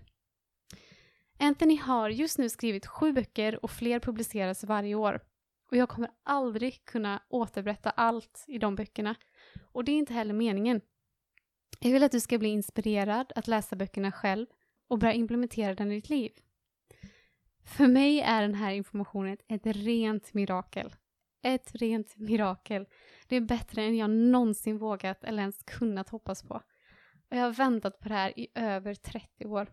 Anthony 1.38 1.76
har 1.76 2.08
just 2.08 2.38
nu 2.38 2.48
skrivit 2.48 2.86
sju 2.86 3.12
böcker 3.12 3.64
och 3.64 3.70
fler 3.70 4.00
publiceras 4.00 4.64
varje 4.64 4.94
år. 4.94 5.20
Och 5.70 5.76
jag 5.76 5.88
kommer 5.88 6.10
aldrig 6.22 6.84
kunna 6.84 7.22
återberätta 7.28 7.90
allt 7.90 8.44
i 8.46 8.58
de 8.58 8.74
böckerna. 8.74 9.14
Och 9.72 9.84
det 9.84 9.92
är 9.92 9.96
inte 9.96 10.12
heller 10.14 10.34
meningen. 10.34 10.80
Jag 11.80 11.90
vill 11.90 12.02
att 12.02 12.12
du 12.12 12.20
ska 12.20 12.38
bli 12.38 12.48
inspirerad 12.48 13.32
att 13.36 13.48
läsa 13.48 13.76
böckerna 13.76 14.12
själv 14.12 14.46
och 14.88 14.98
börja 14.98 15.14
implementera 15.14 15.74
den 15.74 15.92
i 15.92 15.94
ditt 15.94 16.10
liv. 16.10 16.30
För 17.64 17.86
mig 17.86 18.20
är 18.20 18.42
den 18.42 18.54
här 18.54 18.72
informationen 18.72 19.36
ett 19.48 19.66
rent 19.66 20.34
mirakel. 20.34 20.94
Ett 21.42 21.74
rent 21.74 22.16
mirakel. 22.16 22.86
Det 23.28 23.36
är 23.36 23.40
bättre 23.40 23.82
än 23.82 23.96
jag 23.96 24.10
någonsin 24.10 24.78
vågat 24.78 25.24
eller 25.24 25.40
ens 25.40 25.62
kunnat 25.62 26.08
hoppas 26.08 26.42
på. 26.42 26.54
Och 27.30 27.36
jag 27.36 27.42
har 27.42 27.52
väntat 27.52 28.00
på 28.00 28.08
det 28.08 28.14
här 28.14 28.38
i 28.38 28.48
över 28.54 28.94
30 28.94 29.46
år. 29.46 29.68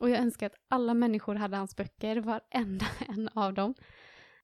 Och 0.00 0.10
jag 0.10 0.18
önskar 0.18 0.46
att 0.46 0.64
alla 0.68 0.94
människor 0.94 1.34
hade 1.34 1.56
hans 1.56 1.76
böcker, 1.76 2.16
varenda 2.16 2.86
en 3.08 3.28
av 3.34 3.54
dem. 3.54 3.74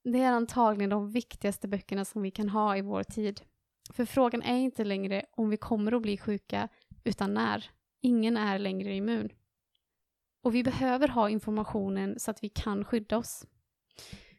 Det 0.04 0.22
är 0.22 0.32
antagligen 0.32 0.90
de 0.90 1.10
viktigaste 1.10 1.68
böckerna 1.68 2.04
som 2.04 2.22
vi 2.22 2.30
kan 2.30 2.48
ha 2.48 2.76
i 2.76 2.80
vår 2.80 3.02
tid. 3.02 3.40
För 3.90 4.04
frågan 4.04 4.42
är 4.42 4.56
inte 4.56 4.84
längre 4.84 5.24
om 5.30 5.50
vi 5.50 5.56
kommer 5.56 5.92
att 5.92 6.02
bli 6.02 6.18
sjuka, 6.18 6.68
utan 7.04 7.34
när. 7.34 7.70
Ingen 8.00 8.36
är 8.36 8.58
längre 8.58 8.94
immun. 8.94 9.28
Och 10.42 10.54
vi 10.54 10.62
behöver 10.62 11.08
ha 11.08 11.30
informationen 11.30 12.18
så 12.18 12.30
att 12.30 12.44
vi 12.44 12.48
kan 12.48 12.84
skydda 12.84 13.18
oss. 13.18 13.46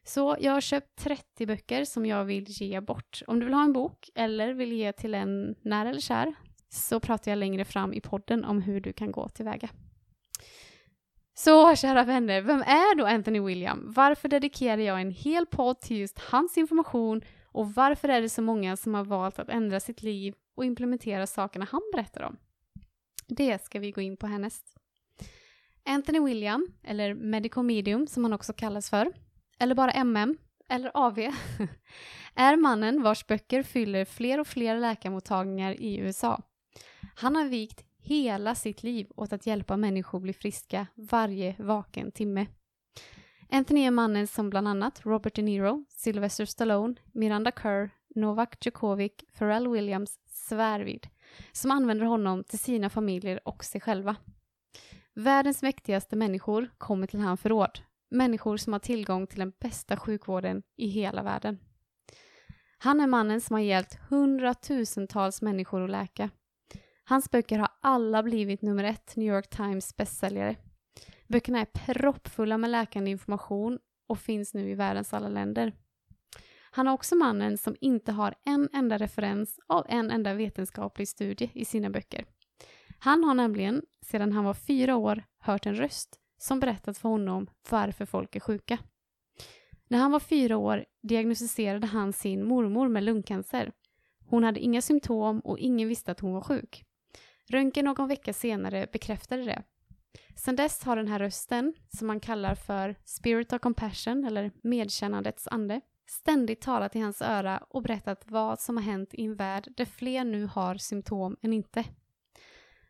Så 0.04 0.38
jag 0.40 0.52
har 0.52 0.62
köpt 0.62 0.96
30 0.96 1.46
böcker 1.46 1.86
som 1.86 2.06
jag 2.06 2.26
vill 2.26 2.46
ge 2.48 2.82
bort. 2.82 3.22
Om 3.28 3.40
du 3.40 3.46
vill 3.46 3.54
ha 3.54 3.64
en 3.64 3.74
bok 3.74 4.10
eller 4.16 4.54
vill 4.54 4.72
ge 4.72 4.94
till 4.94 5.16
en 5.16 5.56
nära 5.62 5.90
eller 5.90 6.02
kär 6.02 6.36
så 6.70 7.00
pratar 7.00 7.32
jag 7.32 7.38
längre 7.38 7.66
fram 7.66 7.94
i 7.94 8.02
podden 8.02 8.46
om 8.46 8.62
hur 8.62 8.82
du 8.82 8.94
kan 8.94 9.12
gå 9.12 9.30
tillväga. 9.30 9.70
Så 11.36 11.76
kära 11.76 12.04
vänner, 12.04 12.42
vem 12.42 12.62
är 12.62 12.96
då 12.96 13.06
Anthony 13.06 13.40
William? 13.40 13.94
Varför 13.96 14.30
dedikerar 14.30 14.82
jag 14.82 15.02
en 15.02 15.12
hel 15.12 15.46
podd 15.46 15.80
till 15.80 15.98
just 15.98 16.20
hans 16.20 16.58
information 16.58 17.22
och 17.46 17.74
varför 17.74 18.10
är 18.10 18.22
det 18.22 18.30
så 18.30 18.42
många 18.42 18.78
som 18.78 18.94
har 18.94 19.04
valt 19.04 19.40
att 19.40 19.50
ändra 19.50 19.80
sitt 19.80 20.04
liv 20.04 20.34
och 20.56 20.66
implementera 20.66 21.28
sakerna 21.28 21.68
han 21.72 21.82
berättar 21.94 22.24
om? 22.24 22.38
Det 23.28 23.64
ska 23.64 23.80
vi 23.80 23.92
gå 23.92 24.02
in 24.02 24.18
på 24.18 24.28
härnäst. 24.28 24.76
Anthony 25.86 26.20
William, 26.20 26.68
eller 26.84 27.14
Medical 27.14 27.64
Medium 27.64 28.08
som 28.08 28.24
han 28.24 28.34
också 28.34 28.54
kallas 28.54 28.90
för, 28.90 29.12
eller 29.60 29.76
bara 29.76 29.92
MM, 29.92 30.38
eller 30.70 30.92
AV, 30.94 31.20
är 32.36 32.56
mannen 32.56 33.04
vars 33.04 33.28
böcker 33.28 33.64
fyller 33.64 34.06
fler 34.06 34.40
och 34.40 34.48
fler 34.48 34.80
läkarmottagningar 34.80 35.82
i 35.82 35.98
USA. 35.98 36.42
Han 37.16 37.36
har 37.36 37.46
vikt 37.46 37.86
hela 38.04 38.56
sitt 38.56 38.84
liv 38.84 39.08
åt 39.16 39.34
att 39.34 39.46
hjälpa 39.46 39.78
människor 39.78 40.20
bli 40.20 40.34
friska 40.34 40.88
varje 40.96 41.56
vaken 41.60 42.12
timme. 42.12 42.48
Anthony 43.50 43.86
är 43.86 43.92
mannen 43.92 44.28
som 44.28 44.50
bland 44.50 44.68
annat 44.68 45.06
Robert 45.06 45.36
De 45.36 45.42
Niro, 45.42 45.86
Sylvester 45.90 46.46
Stallone, 46.46 46.96
Miranda 47.12 47.52
Kerr, 47.52 47.90
Novak 48.16 48.66
Djokovic, 48.66 49.12
Pharrell 49.38 49.68
Williams 49.68 50.20
svär 50.26 50.80
vid, 50.80 51.08
som 51.52 51.72
använder 51.72 52.06
honom 52.06 52.44
till 52.44 52.60
sina 52.60 52.90
familjer 52.90 53.40
och 53.48 53.64
sig 53.64 53.82
själva. 53.82 54.16
Världens 55.14 55.62
mäktigaste 55.62 56.16
människor 56.16 56.70
kommer 56.78 57.08
till 57.08 57.20
hans 57.20 57.42
förråd, 57.42 57.80
människor 58.10 58.58
som 58.58 58.74
har 58.74 58.80
tillgång 58.80 59.28
till 59.28 59.40
den 59.40 59.54
bästa 59.60 59.98
sjukvården 59.98 60.64
i 60.76 60.88
hela 60.88 61.24
världen. 61.24 61.60
Han 62.78 63.00
är 63.00 63.08
mannen 63.08 63.42
som 63.42 63.54
har 63.54 63.62
hjälpt 63.62 64.00
hundratusentals 64.10 65.42
människor 65.42 65.84
att 65.84 65.90
läka. 65.90 66.30
Hans 67.06 67.32
böcker 67.32 67.60
har 67.60 67.70
alla 67.82 68.24
blivit 68.24 68.62
nummer 68.62 68.84
ett 68.84 69.16
New 69.16 69.28
York 69.28 69.50
Times 69.50 69.98
bästsäljare. 69.98 70.56
Böckerna 71.28 71.60
är 71.60 71.66
proppfulla 71.66 72.58
med 72.58 72.70
läkande 72.70 73.12
information 73.12 73.80
och 74.08 74.20
finns 74.20 74.54
nu 74.54 74.70
i 74.70 74.76
världens 74.76 75.14
alla 75.14 75.30
länder. 75.30 75.74
Han 76.72 76.88
är 76.88 76.92
också 76.92 77.16
mannen 77.16 77.58
som 77.58 77.76
inte 77.82 78.12
har 78.12 78.36
en 78.46 78.70
enda 78.74 78.98
referens 78.98 79.60
av 79.68 79.86
en 79.90 80.12
enda 80.12 80.34
vetenskaplig 80.34 81.08
studie 81.08 81.52
i 81.54 81.66
sina 81.66 81.90
böcker. 81.90 82.26
Han 83.00 83.24
har 83.24 83.34
nämligen, 83.34 83.82
sedan 84.06 84.32
han 84.32 84.44
var 84.44 84.54
fyra 84.54 84.96
år, 84.96 85.24
hört 85.40 85.66
en 85.66 85.76
röst 85.76 86.20
som 86.38 86.60
berättat 86.60 86.98
för 86.98 87.10
honom 87.10 87.48
varför 87.70 88.06
folk 88.06 88.36
är 88.36 88.40
sjuka. 88.40 88.78
När 89.88 89.98
han 90.00 90.12
var 90.12 90.20
fyra 90.20 90.58
år 90.58 90.86
diagnostiserade 91.02 91.88
han 91.88 92.14
sin 92.14 92.46
mormor 92.46 92.88
med 92.88 93.04
lungcancer. 93.04 93.72
Hon 94.30 94.44
hade 94.44 94.60
inga 94.60 94.82
symptom 94.82 95.40
och 95.40 95.60
ingen 95.60 95.88
visste 95.88 96.12
att 96.12 96.20
hon 96.20 96.34
var 96.34 96.42
sjuk. 96.42 96.84
Röntgen 97.50 97.86
någon 97.86 98.08
vecka 98.08 98.34
senare 98.34 98.88
bekräftade 98.92 99.44
det. 99.44 99.64
Sedan 100.36 100.56
dess 100.56 100.84
har 100.84 100.96
den 100.96 101.08
här 101.08 101.20
rösten, 101.20 101.74
som 101.98 102.08
man 102.08 102.20
kallar 102.20 102.56
för 102.56 102.96
Spirit 103.06 103.54
of 103.54 103.62
Compassion 103.62 104.26
eller 104.26 104.52
medkännandets 104.64 105.48
ande, 105.48 105.82
ständigt 106.10 106.62
talat 106.62 106.96
i 106.96 107.00
hans 107.00 107.22
öra 107.22 107.58
och 107.58 107.82
berättat 107.82 108.24
vad 108.28 108.60
som 108.60 108.78
har 108.78 108.84
hänt 108.84 109.14
i 109.14 109.26
en 109.26 109.36
värld 109.36 109.74
där 109.78 109.86
fler 109.86 110.24
nu 110.24 110.46
har 110.46 110.76
symptom 110.76 111.38
än 111.42 111.54
inte. 111.54 111.84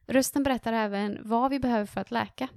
Rösten 0.07 0.43
berättar 0.43 0.73
även 0.73 1.19
vad 1.23 1.51
vi 1.51 1.59
behöver 1.59 1.85
för 1.85 2.01
att 2.01 2.11
läka. 2.11 2.47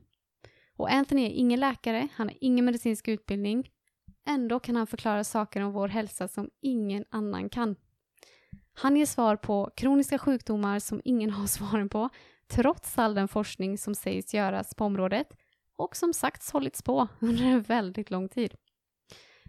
Och 0.76 0.92
Anthony 0.92 1.26
är 1.26 1.30
ingen 1.30 1.60
läkare, 1.60 2.08
han 2.14 2.28
har 2.28 2.36
ingen 2.40 2.64
medicinsk 2.64 3.08
utbildning. 3.08 3.70
Ändå 4.26 4.60
kan 4.60 4.76
han 4.76 4.86
förklara 4.86 5.24
saker 5.24 5.60
om 5.60 5.72
vår 5.72 5.88
hälsa 5.88 6.28
som 6.28 6.50
ingen 6.60 7.04
annan 7.10 7.48
kan. 7.48 7.76
Han 8.78 8.97
ger 8.97 9.06
svar 9.06 9.37
på 9.37 9.71
kroniska 9.76 10.18
sjukdomar 10.18 10.78
som 10.78 11.00
ingen 11.04 11.30
har 11.38 11.47
svaren 11.47 11.88
på, 11.88 12.09
trots 12.49 12.99
all 12.99 13.14
den 13.14 13.28
forskning 13.28 13.78
som 13.78 13.95
sägs 13.95 14.35
göras 14.35 14.75
på 14.75 14.85
området 14.85 15.37
och 15.76 15.97
som 15.97 16.12
sagts 16.12 16.52
hållits 16.52 16.83
på 16.83 17.09
under 17.18 17.45
en 17.45 17.62
väldigt 17.62 18.11
lång 18.11 18.28
tid. 18.28 18.54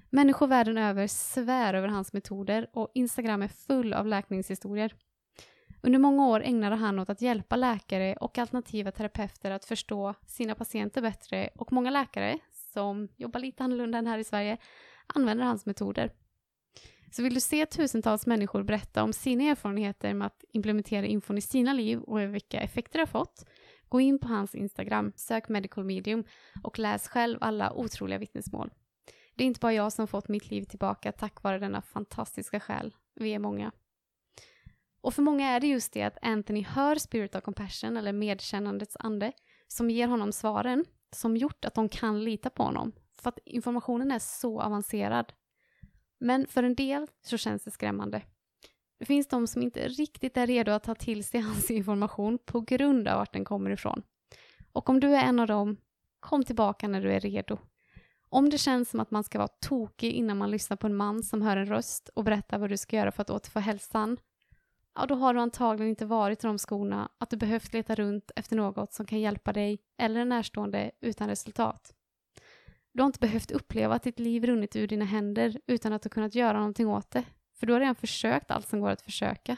Människor 0.09 0.47
världen 0.47 0.77
över 0.77 1.07
svär 1.07 1.73
över 1.73 1.87
hans 1.87 2.13
metoder 2.13 2.69
och 2.73 2.91
Instagram 2.93 3.41
är 3.41 3.47
full 3.47 3.93
av 3.93 4.07
läkningshistorier. 4.07 4.95
Under 5.81 5.99
många 5.99 6.27
år 6.27 6.43
ägnade 6.43 6.75
han 6.75 6.99
åt 6.99 7.09
att 7.09 7.21
hjälpa 7.21 7.55
läkare 7.55 8.15
och 8.15 8.37
alternativa 8.37 8.91
terapeuter 8.91 9.51
att 9.51 9.65
förstå 9.65 10.13
sina 10.27 10.55
patienter 10.55 11.01
bättre 11.01 11.49
och 11.55 11.71
många 11.71 11.89
läkare, 11.89 12.39
som 12.73 13.07
jobbar 13.17 13.39
lite 13.39 13.63
annorlunda 13.63 13.97
än 13.97 14.07
här 14.07 14.19
i 14.19 14.23
Sverige, 14.23 14.57
använder 15.07 15.45
hans 15.45 15.65
metoder. 15.65 16.11
Så 17.11 17.23
vill 17.23 17.33
du 17.33 17.39
se 17.39 17.65
tusentals 17.65 18.25
människor 18.25 18.63
berätta 18.63 19.03
om 19.03 19.13
sina 19.13 19.43
erfarenheter 19.43 20.13
med 20.13 20.27
att 20.27 20.43
implementera 20.53 21.05
infon 21.05 21.37
i 21.37 21.41
sina 21.41 21.73
liv 21.73 21.99
och 21.99 22.19
vilka 22.19 22.59
effekter 22.59 22.99
det 22.99 23.01
har 23.01 23.05
fått, 23.05 23.45
gå 23.89 24.01
in 24.01 24.19
på 24.19 24.27
hans 24.27 24.55
Instagram, 24.55 25.13
sök 25.15 25.49
medical 25.49 25.83
medium 25.83 26.23
och 26.63 26.79
läs 26.79 27.07
själv 27.07 27.37
alla 27.41 27.73
otroliga 27.73 28.19
vittnesmål. 28.19 28.71
Det 29.35 29.43
är 29.43 29.47
inte 29.47 29.59
bara 29.59 29.73
jag 29.73 29.93
som 29.93 30.07
fått 30.07 30.27
mitt 30.27 30.51
liv 30.51 30.63
tillbaka 30.63 31.11
tack 31.11 31.43
vare 31.43 31.59
denna 31.59 31.81
fantastiska 31.81 32.59
själ. 32.59 32.95
Vi 33.15 33.33
är 33.33 33.39
många. 33.39 33.71
Och 35.01 35.13
för 35.13 35.21
många 35.21 35.49
är 35.49 35.59
det 35.59 35.67
just 35.67 35.93
det 35.93 36.03
att 36.03 36.17
Anthony 36.21 36.63
hör 36.63 36.95
Spirit 36.95 37.35
of 37.35 37.43
Compassion, 37.43 37.97
eller 37.97 38.13
medkännandets 38.13 38.97
ande, 38.99 39.31
som 39.67 39.89
ger 39.89 40.07
honom 40.07 40.31
svaren, 40.31 40.85
som 41.11 41.37
gjort 41.37 41.65
att 41.65 41.73
de 41.73 41.89
kan 41.89 42.23
lita 42.23 42.49
på 42.49 42.63
honom. 42.63 42.91
För 43.21 43.29
att 43.29 43.39
informationen 43.45 44.11
är 44.11 44.19
så 44.19 44.61
avancerad. 44.61 45.33
Men 46.19 46.47
för 46.47 46.63
en 46.63 46.75
del 46.75 47.07
så 47.21 47.37
känns 47.37 47.63
det 47.63 47.71
skrämmande. 47.71 48.21
Det 48.99 49.05
finns 49.05 49.27
de 49.27 49.47
som 49.47 49.61
inte 49.61 49.87
riktigt 49.87 50.37
är 50.37 50.47
redo 50.47 50.71
att 50.71 50.83
ta 50.83 50.95
till 50.95 51.23
sig 51.23 51.39
hans 51.41 51.71
information 51.71 52.37
på 52.45 52.61
grund 52.61 53.07
av 53.07 53.17
vart 53.17 53.33
den 53.33 53.45
kommer 53.45 53.69
ifrån. 53.69 54.03
Och 54.71 54.89
om 54.89 54.99
du 54.99 55.15
är 55.15 55.23
en 55.23 55.39
av 55.39 55.47
dem, 55.47 55.77
kom 56.19 56.43
tillbaka 56.43 56.87
när 56.87 57.01
du 57.01 57.11
är 57.11 57.19
redo. 57.19 57.57
Om 58.29 58.49
det 58.49 58.57
känns 58.57 58.89
som 58.89 58.99
att 58.99 59.11
man 59.11 59.23
ska 59.23 59.37
vara 59.37 59.47
tokig 59.47 60.11
innan 60.11 60.37
man 60.37 60.51
lyssnar 60.51 60.77
på 60.77 60.87
en 60.87 60.95
man 60.95 61.23
som 61.23 61.41
hör 61.41 61.57
en 61.57 61.65
röst 61.65 62.09
och 62.09 62.23
berättar 62.23 62.57
vad 62.57 62.69
du 62.69 62.77
ska 62.77 62.95
göra 62.95 63.11
för 63.11 63.21
att 63.21 63.29
återfå 63.29 63.59
hälsan, 63.59 64.17
ja 64.95 65.05
då 65.05 65.15
har 65.15 65.33
du 65.33 65.39
antagligen 65.39 65.89
inte 65.89 66.05
varit 66.05 66.43
i 66.43 66.47
de 66.47 66.57
skorna 66.57 67.11
att 67.17 67.29
du 67.29 67.37
behövt 67.37 67.73
leta 67.73 67.95
runt 67.95 68.31
efter 68.35 68.55
något 68.55 68.93
som 68.93 69.05
kan 69.05 69.19
hjälpa 69.19 69.53
dig 69.53 69.79
eller 69.97 70.19
en 70.19 70.29
närstående 70.29 70.91
utan 71.01 71.27
resultat. 71.27 71.93
Du 72.97 73.01
har 73.01 73.07
inte 73.07 73.19
behövt 73.19 73.51
uppleva 73.51 73.95
att 73.95 74.03
ditt 74.03 74.19
liv 74.19 74.45
runnit 74.45 74.75
ur 74.75 74.87
dina 74.87 75.05
händer 75.05 75.61
utan 75.67 75.93
att 75.93 76.01
du 76.01 76.09
kunnat 76.09 76.35
göra 76.35 76.57
någonting 76.57 76.87
åt 76.87 77.11
det. 77.11 77.23
För 77.59 77.67
du 77.67 77.73
har 77.73 77.79
redan 77.79 77.95
försökt 77.95 78.51
allt 78.51 78.67
som 78.67 78.79
går 78.79 78.89
att 78.89 79.01
försöka. 79.01 79.57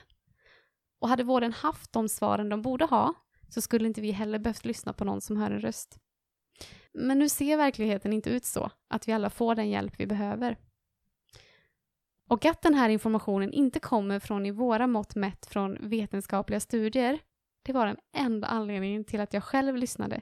Och 1.00 1.10
hade 1.10 1.24
vården 1.24 1.53
haft 1.53 1.91
de 1.91 2.10
svaren 2.10 2.50
de 2.50 2.62
borde 2.62 2.86
ha 2.86 3.13
så 3.50 3.62
skulle 3.62 3.88
inte 3.88 4.01
vi 4.01 4.12
heller 4.12 4.39
behövt 4.39 4.65
lyssna 4.65 4.93
på 4.93 5.05
någon 5.05 5.22
som 5.22 5.38
hör 5.38 5.51
en 5.51 5.60
röst. 5.60 6.00
Men 6.93 7.19
nu 7.19 7.29
ser 7.29 7.58
verkligheten 7.58 8.13
inte 8.13 8.29
ut 8.29 8.46
så, 8.46 8.72
att 8.88 9.08
vi 9.08 9.12
alla 9.12 9.29
får 9.29 9.55
den 9.55 9.69
hjälp 9.69 9.93
vi 9.98 10.08
behöver. 10.08 10.58
Och 12.29 12.46
att 12.46 12.62
den 12.62 12.74
här 12.74 12.89
informationen 12.89 13.53
inte 13.53 13.79
kommer 13.79 14.19
från 14.19 14.46
i 14.46 14.51
våra 14.51 14.88
mått 14.88 15.15
mätt 15.15 15.46
från 15.46 15.89
vetenskapliga 15.89 16.60
studier, 16.60 17.19
det 17.62 17.74
var 17.74 17.86
den 17.86 17.98
enda 18.15 18.48
anledningen 18.48 19.03
till 19.03 19.22
att 19.22 19.34
jag 19.34 19.43
själv 19.43 19.75
lyssnade. 19.75 20.22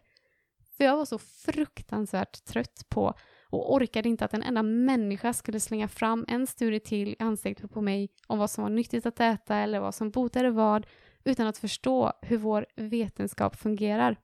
För 0.77 0.83
jag 0.83 0.97
var 0.97 1.05
så 1.05 1.17
fruktansvärt 1.17 2.45
trött 2.45 2.85
på 2.89 3.13
och 3.49 3.73
orkade 3.73 4.09
inte 4.09 4.25
att 4.25 4.33
en 4.33 4.43
enda 4.43 4.63
människa 4.63 5.33
skulle 5.33 5.59
slänga 5.59 5.87
fram 5.87 6.25
en 6.27 6.47
studie 6.47 6.79
till 6.79 7.09
i 7.09 7.15
ansiktet 7.19 7.71
på 7.71 7.81
mig 7.81 8.09
om 8.27 8.39
vad 8.39 8.51
som 8.51 8.61
var 8.61 8.69
nyttigt 8.69 9.05
att 9.05 9.19
äta 9.19 9.55
eller 9.55 9.79
vad 9.79 9.95
som 9.95 10.11
botade 10.11 10.51
vad 10.51 10.87
utan 11.23 11.47
att 11.47 11.57
förstå 11.57 12.13
hur 12.21 12.37
vår 12.37 12.65
vetenskap 12.75 13.55
fungerar. 13.55 14.17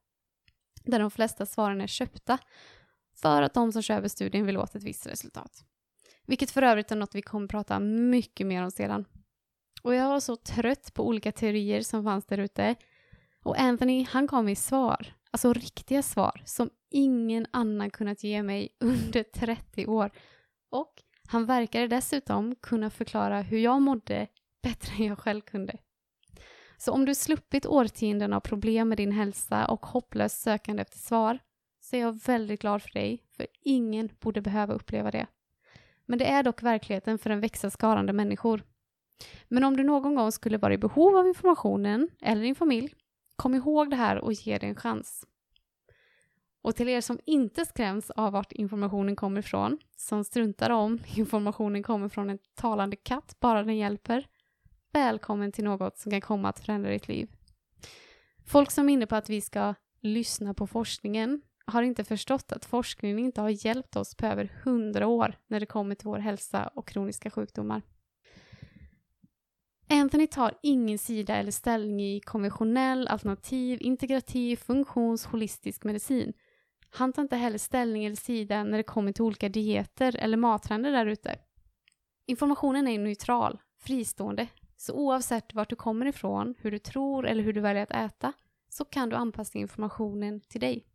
Där 0.84 1.00
de 1.00 1.12
flesta 1.12 1.46
svaren 1.46 1.82
är 1.82 1.88
köpta 1.88 2.38
för 3.16 3.42
att 3.42 3.54
de 3.54 3.72
som 3.72 3.82
köper 3.82 4.08
studien 4.08 4.46
vill 4.46 4.58
åt 4.58 4.76
ett 4.76 4.84
visst 4.84 5.08
resultat. 5.08 5.66
Vilket 6.26 6.52
för 6.52 6.62
övrigt 6.62 6.92
är 6.92 6.96
något 6.96 7.16
vi 7.16 7.22
kommer 7.22 7.48
prata 7.48 7.80
mycket 7.80 8.48
mer 8.48 8.64
om 8.64 8.72
sedan. 8.72 9.06
Och 9.84 9.96
jag 9.96 10.10
var 10.10 10.20
så 10.20 10.36
trött 10.36 10.94
på 10.94 11.08
olika 11.08 11.32
teorier 11.32 11.82
som 11.82 12.04
fanns 12.04 12.26
där 12.26 12.38
ute. 12.38 12.76
Och 13.44 13.60
Anthony, 13.60 14.04
han 14.10 14.28
gav 14.28 14.44
mig 14.46 14.56
svar. 14.56 15.14
Alltså 15.34 15.54
riktiga 15.54 16.02
svar 16.02 16.42
som 16.46 16.70
ingen 16.90 17.46
annan 17.52 17.90
kunnat 17.90 18.24
ge 18.24 18.44
mig 18.44 18.70
under 18.80 19.24
30 19.24 19.88
år. 19.88 20.12
Och 20.70 21.04
han 21.28 21.46
verkade 21.46 21.88
dessutom 21.88 22.56
kunna 22.56 22.90
förklara 22.90 23.42
hur 23.42 23.58
jag 23.58 23.82
mådde 23.82 24.28
bättre 24.64 24.94
än 24.94 25.06
jag 25.06 25.20
själv 25.20 25.42
kunde. 25.42 25.78
Så 26.78 26.92
om 26.92 27.06
du 27.06 27.16
sluppit 27.16 27.66
årtionden 27.66 28.34
av 28.34 28.40
problem 28.40 28.90
med 28.90 28.98
din 28.98 29.12
hälsa 29.12 29.66
och 29.66 29.86
hopplöst 29.86 30.42
sökande 30.42 30.82
efter 30.82 30.98
svar 30.98 31.40
så 31.82 31.96
är 31.96 32.00
jag 32.00 32.20
väldigt 32.26 32.62
glad 32.62 32.82
för 32.82 32.90
dig, 32.90 33.24
för 33.38 33.48
ingen 33.62 34.10
borde 34.20 34.42
behöva 34.42 34.74
uppleva 34.74 35.12
det. 35.12 35.28
Men 36.06 36.20
det 36.20 36.26
är 36.26 36.44
dock 36.44 36.64
verkligheten 36.64 37.18
för 37.18 37.30
en 37.30 37.40
växa 37.40 37.70
skarande 37.70 38.14
människor. 38.14 38.64
Men 39.48 39.64
om 39.64 39.78
du 39.78 39.84
någon 39.84 40.16
gång 40.16 40.32
skulle 40.32 40.58
vara 40.58 40.74
i 40.74 40.78
behov 40.78 41.16
av 41.16 41.28
informationen, 41.28 42.10
eller 42.22 42.42
din 42.42 42.56
familj, 42.56 42.94
kom 43.44 43.56
ihåg 43.56 43.90
det 43.90 43.96
här 43.96 44.18
och 44.18 44.34
ge 44.34 44.58
det 44.58 44.68
en 44.68 44.76
chans. 44.76 45.26
Och 46.62 46.76
till 46.76 46.90
er 46.90 47.02
som 47.02 47.20
inte 47.26 47.66
skräms 47.66 48.12
av 48.12 48.32
vart 48.32 48.52
informationen 48.52 49.16
kommer 49.16 49.40
ifrån, 49.40 49.80
som 49.96 50.24
struntar 50.24 50.70
om 50.70 51.00
informationen 51.16 51.84
kommer 51.84 52.10
från 52.10 52.30
en 52.30 52.40
talande 52.56 52.96
katt, 52.96 53.36
bara 53.40 53.64
den 53.64 53.78
hjälper, 53.78 54.28
välkommen 54.94 55.52
till 55.52 55.64
något 55.64 55.98
som 55.98 56.12
kan 56.12 56.22
komma 56.22 56.50
att 56.50 56.60
förändra 56.60 56.90
ditt 56.90 57.08
liv. 57.08 57.30
Folk 58.46 58.72
som 58.72 58.90
är 58.90 58.94
inne 58.94 59.08
på 59.08 59.16
att 59.16 59.30
vi 59.30 59.42
ska 59.42 59.74
lyssna 60.02 60.54
på 60.54 60.68
forskningen 60.68 61.42
har 61.66 61.84
inte 61.84 62.04
förstått 62.04 62.52
att 62.52 62.66
forskningen 62.66 63.20
inte 63.20 63.42
har 63.42 63.66
hjälpt 63.66 63.96
oss 63.96 64.16
på 64.16 64.26
över 64.26 64.52
hundra 64.64 65.08
år 65.08 65.36
när 65.48 65.60
det 65.60 65.66
kommer 65.66 65.96
till 65.96 66.08
vår 66.08 66.20
hälsa 66.20 66.68
och 66.68 66.88
kroniska 66.88 67.30
sjukdomar. 67.30 67.82
Anthony 69.90 70.28
tar 70.28 70.54
ingen 70.62 70.98
sida 70.98 71.36
eller 71.36 71.52
ställning 71.52 72.02
i 72.02 72.20
konventionell, 72.20 73.08
alternativ, 73.08 73.78
integrativ, 73.82 74.56
funktions, 74.56 75.26
holistisk 75.26 75.84
medicin. 75.84 76.34
Han 76.90 77.14
tar 77.14 77.22
inte 77.22 77.36
heller 77.36 77.58
ställning 77.58 78.06
eller 78.06 78.16
sida 78.16 78.64
när 78.64 78.78
det 78.78 78.84
kommer 78.84 79.12
till 79.12 79.24
olika 79.24 79.50
dieter 79.50 80.16
eller 80.20 80.38
mattrender 80.38 80.92
där 80.92 81.06
ute. 81.06 81.40
Informationen 82.26 82.88
är 82.88 83.00
neutral, 83.00 83.62
fristående, 83.80 84.48
så 84.78 84.94
oavsett 84.94 85.54
vart 85.54 85.70
du 85.70 85.76
kommer 85.76 86.06
ifrån, 86.06 86.56
hur 86.60 86.72
du 86.72 86.80
tror 86.80 87.28
eller 87.28 87.44
hur 87.44 87.54
du 87.54 87.62
väljer 87.62 87.84
att 87.84 87.92
äta, 88.12 88.34
så 88.70 88.86
kan 88.86 89.10
du 89.10 89.16
anpassa 89.16 89.58
informationen 89.58 90.42
till 90.42 90.62
dig. 90.62 90.86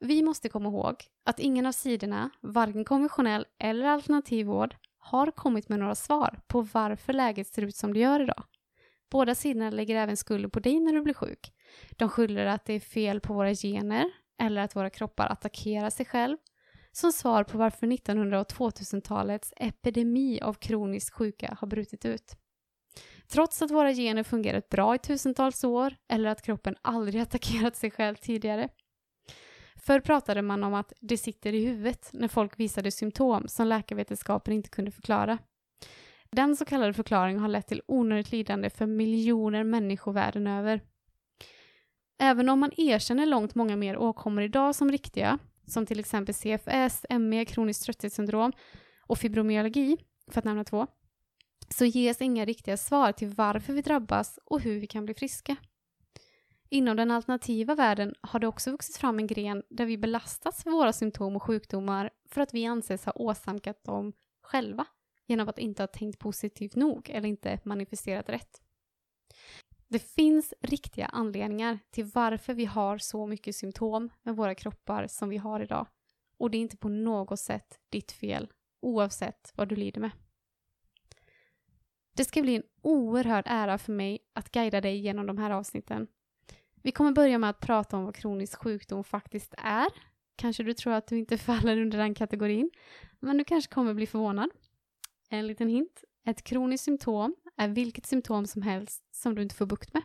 Vi 0.00 0.22
måste 0.22 0.48
komma 0.48 0.68
ihåg 0.68 0.96
att 1.24 1.40
ingen 1.40 1.66
av 1.66 1.72
sidorna, 1.72 2.30
varken 2.40 2.84
konventionell 2.84 3.46
eller 3.58 3.84
alternativ 3.84 4.46
vård, 4.46 4.76
har 5.04 5.30
kommit 5.30 5.68
med 5.68 5.78
några 5.78 5.94
svar 5.94 6.40
på 6.46 6.60
varför 6.60 7.12
läget 7.12 7.46
ser 7.46 7.62
ut 7.62 7.76
som 7.76 7.92
det 7.92 8.00
gör 8.00 8.20
idag. 8.20 8.44
Båda 9.10 9.34
sidorna 9.34 9.70
lägger 9.70 9.96
även 9.96 10.16
skulden 10.16 10.50
på 10.50 10.60
dig 10.60 10.80
när 10.80 10.92
du 10.92 11.02
blir 11.02 11.14
sjuk. 11.14 11.52
De 11.90 12.08
skyller 12.08 12.46
att 12.46 12.64
det 12.64 12.72
är 12.72 12.80
fel 12.80 13.20
på 13.20 13.34
våra 13.34 13.54
gener 13.54 14.10
eller 14.40 14.62
att 14.62 14.76
våra 14.76 14.90
kroppar 14.90 15.26
attackerar 15.26 15.90
sig 15.90 16.06
själv 16.06 16.36
som 16.92 17.12
svar 17.12 17.44
på 17.44 17.58
varför 17.58 17.92
1900 17.92 18.40
och 18.40 18.46
2000-talets 18.46 19.52
epidemi 19.56 20.40
av 20.40 20.54
kroniskt 20.54 21.14
sjuka 21.14 21.56
har 21.60 21.68
brutit 21.68 22.04
ut. 22.04 22.36
Trots 23.28 23.62
att 23.62 23.70
våra 23.70 23.92
gener 23.92 24.22
fungerat 24.22 24.68
bra 24.68 24.94
i 24.94 24.98
tusentals 24.98 25.64
år 25.64 25.94
eller 26.08 26.28
att 26.28 26.42
kroppen 26.42 26.76
aldrig 26.82 27.22
attackerat 27.22 27.76
sig 27.76 27.90
själv 27.90 28.14
tidigare. 28.14 28.68
Förr 29.86 30.00
pratade 30.00 30.42
man 30.42 30.64
om 30.64 30.74
att 30.74 30.92
det 31.00 31.18
sitter 31.18 31.52
i 31.52 31.64
huvudet 31.64 32.10
när 32.12 32.28
folk 32.28 32.60
visade 32.60 32.90
symptom 32.90 33.48
som 33.48 33.66
läkarvetenskapen 33.66 34.54
inte 34.54 34.68
kunde 34.68 34.90
förklara. 34.90 35.38
Den 36.30 36.56
så 36.56 36.64
kallade 36.64 36.92
förklaringen 36.92 37.40
har 37.40 37.48
lett 37.48 37.66
till 37.66 37.82
onödigt 37.86 38.32
lidande 38.32 38.70
för 38.70 38.86
miljoner 38.86 39.64
människor 39.64 40.12
världen 40.12 40.46
över. 40.46 40.80
Även 42.18 42.48
om 42.48 42.60
man 42.60 42.70
erkänner 42.76 43.26
långt 43.26 43.54
många 43.54 43.76
mer 43.76 43.96
åkommor 43.96 44.44
idag 44.44 44.74
som 44.74 44.90
riktiga, 44.92 45.38
som 45.66 45.86
till 45.86 46.00
exempel 46.00 46.34
CFS, 46.34 47.06
ME, 47.10 47.44
kroniskt 47.44 47.84
trötthetssyndrom 47.84 48.52
och 49.00 49.18
fibromyalgi, 49.18 49.96
för 50.30 50.38
att 50.38 50.44
nämna 50.44 50.64
två, 50.64 50.86
så 51.68 51.84
ges 51.84 52.20
inga 52.20 52.44
riktiga 52.44 52.76
svar 52.76 53.12
till 53.12 53.28
varför 53.28 53.72
vi 53.72 53.82
drabbas 53.82 54.38
och 54.44 54.60
hur 54.60 54.80
vi 54.80 54.86
kan 54.86 55.04
bli 55.04 55.14
friska. 55.14 55.56
Inom 56.74 56.96
den 56.96 57.10
alternativa 57.10 57.74
världen 57.74 58.14
har 58.20 58.40
det 58.40 58.46
också 58.46 58.70
vuxit 58.70 58.96
fram 58.96 59.18
en 59.18 59.26
gren 59.26 59.62
där 59.70 59.86
vi 59.86 59.98
belastas 59.98 60.62
för 60.62 60.70
våra 60.70 60.92
symptom 60.92 61.36
och 61.36 61.42
sjukdomar 61.42 62.10
för 62.28 62.40
att 62.40 62.54
vi 62.54 62.66
anses 62.66 63.04
ha 63.04 63.12
åsamkat 63.12 63.84
dem 63.84 64.12
själva 64.42 64.86
genom 65.26 65.48
att 65.48 65.58
inte 65.58 65.82
ha 65.82 65.86
tänkt 65.86 66.18
positivt 66.18 66.76
nog 66.76 67.10
eller 67.10 67.28
inte 67.28 67.58
manifesterat 67.64 68.28
rätt. 68.28 68.62
Det 69.88 69.98
finns 69.98 70.54
riktiga 70.60 71.06
anledningar 71.06 71.78
till 71.90 72.04
varför 72.04 72.54
vi 72.54 72.64
har 72.64 72.98
så 72.98 73.26
mycket 73.26 73.56
symptom 73.56 74.10
med 74.22 74.36
våra 74.36 74.54
kroppar 74.54 75.06
som 75.06 75.28
vi 75.28 75.36
har 75.36 75.60
idag. 75.60 75.86
Och 76.38 76.50
det 76.50 76.58
är 76.58 76.62
inte 76.62 76.76
på 76.76 76.88
något 76.88 77.40
sätt 77.40 77.78
ditt 77.88 78.12
fel, 78.12 78.52
oavsett 78.80 79.52
vad 79.54 79.68
du 79.68 79.76
lider 79.76 80.00
med. 80.00 80.10
Det 82.16 82.24
ska 82.24 82.42
bli 82.42 82.56
en 82.56 82.64
oerhörd 82.82 83.44
ära 83.46 83.78
för 83.78 83.92
mig 83.92 84.18
att 84.32 84.50
guida 84.50 84.80
dig 84.80 84.96
genom 84.96 85.26
de 85.26 85.38
här 85.38 85.50
avsnitten. 85.50 86.06
Vi 86.84 86.92
kommer 86.92 87.12
börja 87.12 87.38
med 87.38 87.50
att 87.50 87.60
prata 87.60 87.96
om 87.96 88.04
vad 88.04 88.14
kronisk 88.14 88.58
sjukdom 88.58 89.04
faktiskt 89.04 89.54
är. 89.58 89.86
Kanske 90.36 90.62
du 90.62 90.74
tror 90.74 90.92
att 90.92 91.06
du 91.06 91.18
inte 91.18 91.38
faller 91.48 91.80
under 91.80 91.98
den 91.98 92.14
kategorin, 92.14 92.70
men 93.20 93.38
du 93.38 93.44
kanske 93.44 93.74
kommer 93.74 93.94
bli 93.94 94.06
förvånad. 94.06 94.50
En 95.30 95.46
liten 95.46 95.68
hint. 95.68 96.04
Ett 96.26 96.44
kroniskt 96.44 96.84
symptom 96.84 97.36
är 97.56 97.68
vilket 97.68 98.06
symptom 98.06 98.46
som 98.46 98.62
helst 98.62 99.02
som 99.14 99.34
du 99.34 99.42
inte 99.42 99.54
får 99.54 99.66
bukt 99.66 99.94
med. 99.94 100.02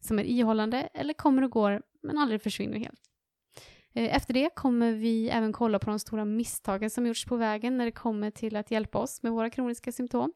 Som 0.00 0.18
är 0.18 0.24
ihållande 0.24 0.78
eller 0.94 1.14
kommer 1.14 1.42
och 1.42 1.50
går 1.50 1.82
men 2.02 2.18
aldrig 2.18 2.42
försvinner 2.42 2.78
helt. 2.78 3.00
Eh, 3.92 4.16
efter 4.16 4.34
det 4.34 4.54
kommer 4.54 4.92
vi 4.92 5.28
även 5.28 5.52
kolla 5.52 5.78
på 5.78 5.90
de 5.90 5.98
stora 5.98 6.24
misstagen 6.24 6.90
som 6.90 7.06
gjorts 7.06 7.24
på 7.24 7.36
vägen 7.36 7.78
när 7.78 7.84
det 7.84 7.92
kommer 7.92 8.30
till 8.30 8.56
att 8.56 8.70
hjälpa 8.70 8.98
oss 8.98 9.22
med 9.22 9.32
våra 9.32 9.50
kroniska 9.50 9.92
symptom. 9.92 10.32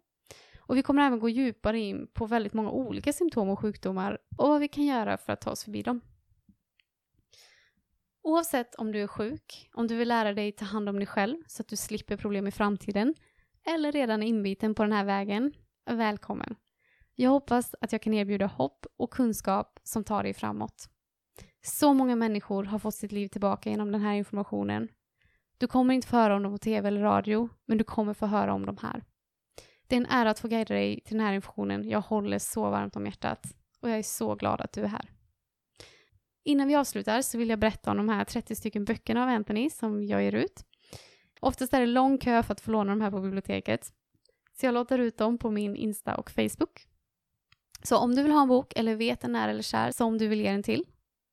Och 0.67 0.77
vi 0.77 0.83
kommer 0.83 1.07
även 1.07 1.19
gå 1.19 1.29
djupare 1.29 1.79
in 1.79 2.07
på 2.13 2.27
väldigt 2.27 2.55
många 2.55 2.71
olika 2.71 3.13
symptom 3.13 3.49
och 3.49 3.59
sjukdomar 3.59 4.19
och 4.37 4.49
vad 4.49 4.61
vi 4.61 4.69
kan 4.69 4.85
göra 4.85 5.17
för 5.17 5.33
att 5.33 5.41
ta 5.41 5.51
oss 5.51 5.65
förbi 5.65 5.83
dem. 5.83 6.01
Oavsett 8.23 8.75
om 8.75 8.93
du 8.93 9.03
är 9.03 9.07
sjuk, 9.07 9.71
om 9.75 9.87
du 9.87 9.97
vill 9.97 10.09
lära 10.09 10.33
dig 10.33 10.53
ta 10.53 10.65
hand 10.65 10.89
om 10.89 10.97
dig 10.97 11.07
själv 11.07 11.37
så 11.47 11.63
att 11.63 11.69
du 11.69 11.77
slipper 11.77 12.17
problem 12.17 12.47
i 12.47 12.51
framtiden 12.51 13.15
eller 13.67 13.93
redan 13.93 14.23
är 14.23 14.27
inbiten 14.27 14.75
på 14.75 14.83
den 14.83 14.93
här 14.93 15.05
vägen, 15.05 15.53
välkommen. 15.91 16.57
Jag 17.15 17.31
hoppas 17.31 17.75
att 17.81 17.93
jag 17.93 18.03
kan 18.03 18.15
erbjuda 18.15 18.47
hopp 18.47 18.87
och 18.97 19.11
kunskap 19.11 19.81
som 19.83 20.05
tar 20.05 20.23
dig 20.23 20.35
framåt. 20.35 20.89
Så 21.63 21.95
många 21.95 22.17
människor 22.17 22.65
har 22.65 22.79
fått 22.79 22.95
sitt 22.95 23.13
liv 23.13 23.29
tillbaka 23.29 23.71
genom 23.71 23.93
den 23.93 24.01
här 24.01 24.15
informationen. 24.15 24.89
Du 25.59 25.67
kommer 25.67 25.95
inte 25.95 26.09
få 26.09 26.17
höra 26.17 26.37
om 26.37 26.43
dem 26.43 26.53
på 26.53 26.59
tv 26.59 26.89
eller 26.89 27.01
radio, 27.01 27.49
men 27.67 27.79
du 27.79 27.85
kommer 27.85 28.15
få 28.15 28.27
höra 28.27 28.55
om 28.55 28.67
dem 28.67 28.77
här. 28.83 29.05
Det 29.95 29.99
är 29.99 30.01
en 30.01 30.07
ära 30.11 30.31
att 30.31 30.39
få 30.39 30.49
guida 30.49 30.75
dig 30.75 31.01
till 31.05 31.17
den 31.17 31.27
här 31.27 31.35
informationen. 31.35 31.89
Jag 31.89 32.01
håller 32.01 32.39
så 32.39 32.71
varmt 32.71 32.97
om 32.97 33.07
hjärtat 33.07 33.47
och 33.81 33.91
jag 33.91 33.99
är 33.99 34.03
så 34.03 34.35
glad 34.35 34.61
att 34.61 34.73
du 34.73 34.83
är 34.83 34.89
här. 34.89 35.11
Innan 36.45 36.69
vi 36.69 36.75
avslutar 36.75 37.23
så 37.23 37.39
vill 37.39 37.49
jag 37.49 37.59
berätta 37.59 37.91
om 37.91 37.97
de 37.97 38.09
här 38.09 38.25
30 38.25 38.55
stycken 38.55 38.85
böckerna 38.85 39.23
av 39.23 39.29
Anthony 39.29 39.71
som 39.71 40.05
jag 40.05 40.23
ger 40.23 40.35
ut. 40.35 40.65
Oftast 41.41 41.75
är 41.75 41.81
det 41.81 41.87
lång 41.87 42.19
kö 42.19 42.43
för 42.43 42.53
att 42.53 42.61
få 42.61 42.71
låna 42.71 42.93
de 42.93 43.01
här 43.01 43.11
på 43.11 43.21
biblioteket. 43.21 43.93
Så 44.53 44.67
jag 44.67 44.75
låter 44.75 44.99
ut 44.99 45.19
dem 45.19 45.39
på 45.39 45.51
min 45.51 45.77
Insta 45.77 46.15
och 46.15 46.31
Facebook. 46.31 46.87
Så 47.83 47.99
om 47.99 48.15
du 48.15 48.23
vill 48.23 48.33
ha 48.33 48.43
en 48.43 48.49
bok 48.49 48.73
eller 48.77 48.95
vet 48.95 49.25
en 49.25 49.33
nära 49.33 49.51
eller 49.51 49.63
kär 49.63 49.91
som 49.91 50.19
du 50.19 50.29
vill 50.29 50.41
ge 50.41 50.51
den 50.51 50.63
till 50.63 50.85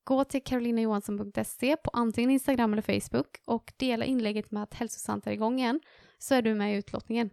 Gå 0.03 0.23
till 0.23 0.43
karolinajohansson.se 0.43 1.77
på 1.77 1.89
antingen 1.93 2.31
Instagram 2.31 2.73
eller 2.73 2.99
Facebook 2.99 3.41
och 3.45 3.73
dela 3.77 4.05
inlägget 4.05 4.51
med 4.51 4.63
att 4.63 4.73
Hälsosamt 4.73 5.27
är 5.27 5.31
igång 5.31 5.59
igen 5.59 5.79
så 6.17 6.35
är 6.35 6.41
du 6.41 6.53
med 6.53 6.73
i 6.73 6.77
utlottningen. 6.77 7.29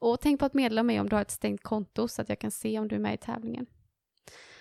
Och 0.00 0.20
tänk 0.20 0.40
på 0.40 0.46
att 0.46 0.54
meddela 0.54 0.82
mig 0.82 1.00
om 1.00 1.08
du 1.08 1.16
har 1.16 1.22
ett 1.22 1.30
stängt 1.30 1.62
konto 1.62 2.08
så 2.08 2.22
att 2.22 2.28
jag 2.28 2.38
kan 2.38 2.50
se 2.50 2.78
om 2.78 2.88
du 2.88 2.96
är 2.96 3.00
med 3.00 3.14
i 3.14 3.16
tävlingen. 3.16 3.66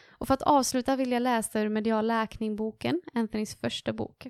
Och 0.09 0.27
för 0.27 0.33
att 0.33 0.41
avsluta 0.41 0.95
vill 0.95 1.11
jag 1.11 1.21
läsa 1.21 1.61
ur 1.61 1.69
Medial 1.69 2.07
läkning-boken, 2.07 3.01
Anthonys 3.13 3.55
första 3.55 3.93
bok. 3.93 4.27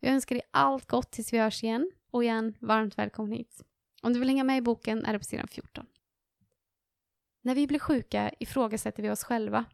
Jag 0.00 0.12
önskar 0.12 0.34
dig 0.34 0.42
allt 0.50 0.86
gott 0.86 1.10
tills 1.10 1.32
vi 1.32 1.38
hörs 1.38 1.64
igen 1.64 1.90
och 2.10 2.24
igen, 2.24 2.54
varmt 2.60 2.98
välkommen 2.98 3.32
hit. 3.32 3.64
Om 4.02 4.12
du 4.12 4.18
vill 4.18 4.28
hänga 4.28 4.44
med 4.44 4.58
i 4.58 4.60
boken 4.60 5.04
är 5.04 5.12
det 5.12 5.18
på 5.18 5.24
sidan 5.24 5.48
14. 5.48 5.86
När 7.42 7.54
vi 7.54 7.66
blir 7.66 7.78
sjuka 7.78 8.30
ifrågasätter 8.38 9.02
vi 9.02 9.10
oss 9.10 9.24
själva. 9.24 9.64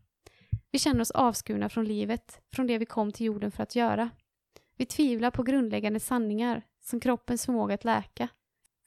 Vi 0.71 0.79
känner 0.79 1.01
oss 1.01 1.11
avskurna 1.11 1.69
från 1.69 1.85
livet, 1.85 2.41
från 2.53 2.67
det 2.67 2.79
vi 2.79 2.87
kom 2.87 3.13
till 3.13 3.27
jorden 3.27 3.51
för 3.51 3.63
att 3.63 3.77
göra. 3.77 4.11
Vi 4.77 4.87
tvivlar 4.87 5.31
på 5.31 5.43
grundläggande 5.43 6.01
sanningar, 6.01 6.63
som 6.81 7.01
kroppens 7.01 7.47
förmåga 7.47 7.75
att 7.75 7.85
läka, 7.85 8.29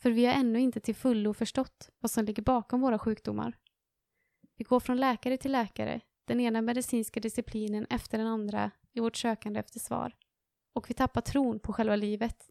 för 0.05 0.11
vi 0.11 0.25
har 0.25 0.33
ännu 0.33 0.59
inte 0.59 0.79
till 0.79 0.95
fullo 0.95 1.33
förstått 1.33 1.89
vad 1.99 2.11
som 2.11 2.25
ligger 2.25 2.43
bakom 2.43 2.81
våra 2.81 2.99
sjukdomar. 2.99 3.57
Vi 4.57 4.63
går 4.63 4.79
från 4.79 4.97
läkare 4.97 5.37
till 5.37 5.51
läkare, 5.51 6.01
den 6.25 6.39
ena 6.39 6.61
medicinska 6.61 7.19
disciplinen 7.19 7.87
efter 7.89 8.17
den 8.17 8.27
andra 8.27 8.71
i 8.93 8.99
vårt 8.99 9.15
sökande 9.15 9.59
efter 9.59 9.79
svar. 9.79 10.15
Och 10.73 10.89
vi 10.89 10.93
tappar 10.93 11.21
tron 11.21 11.59
på 11.59 11.73
själva 11.73 11.95
livet. 11.95 12.49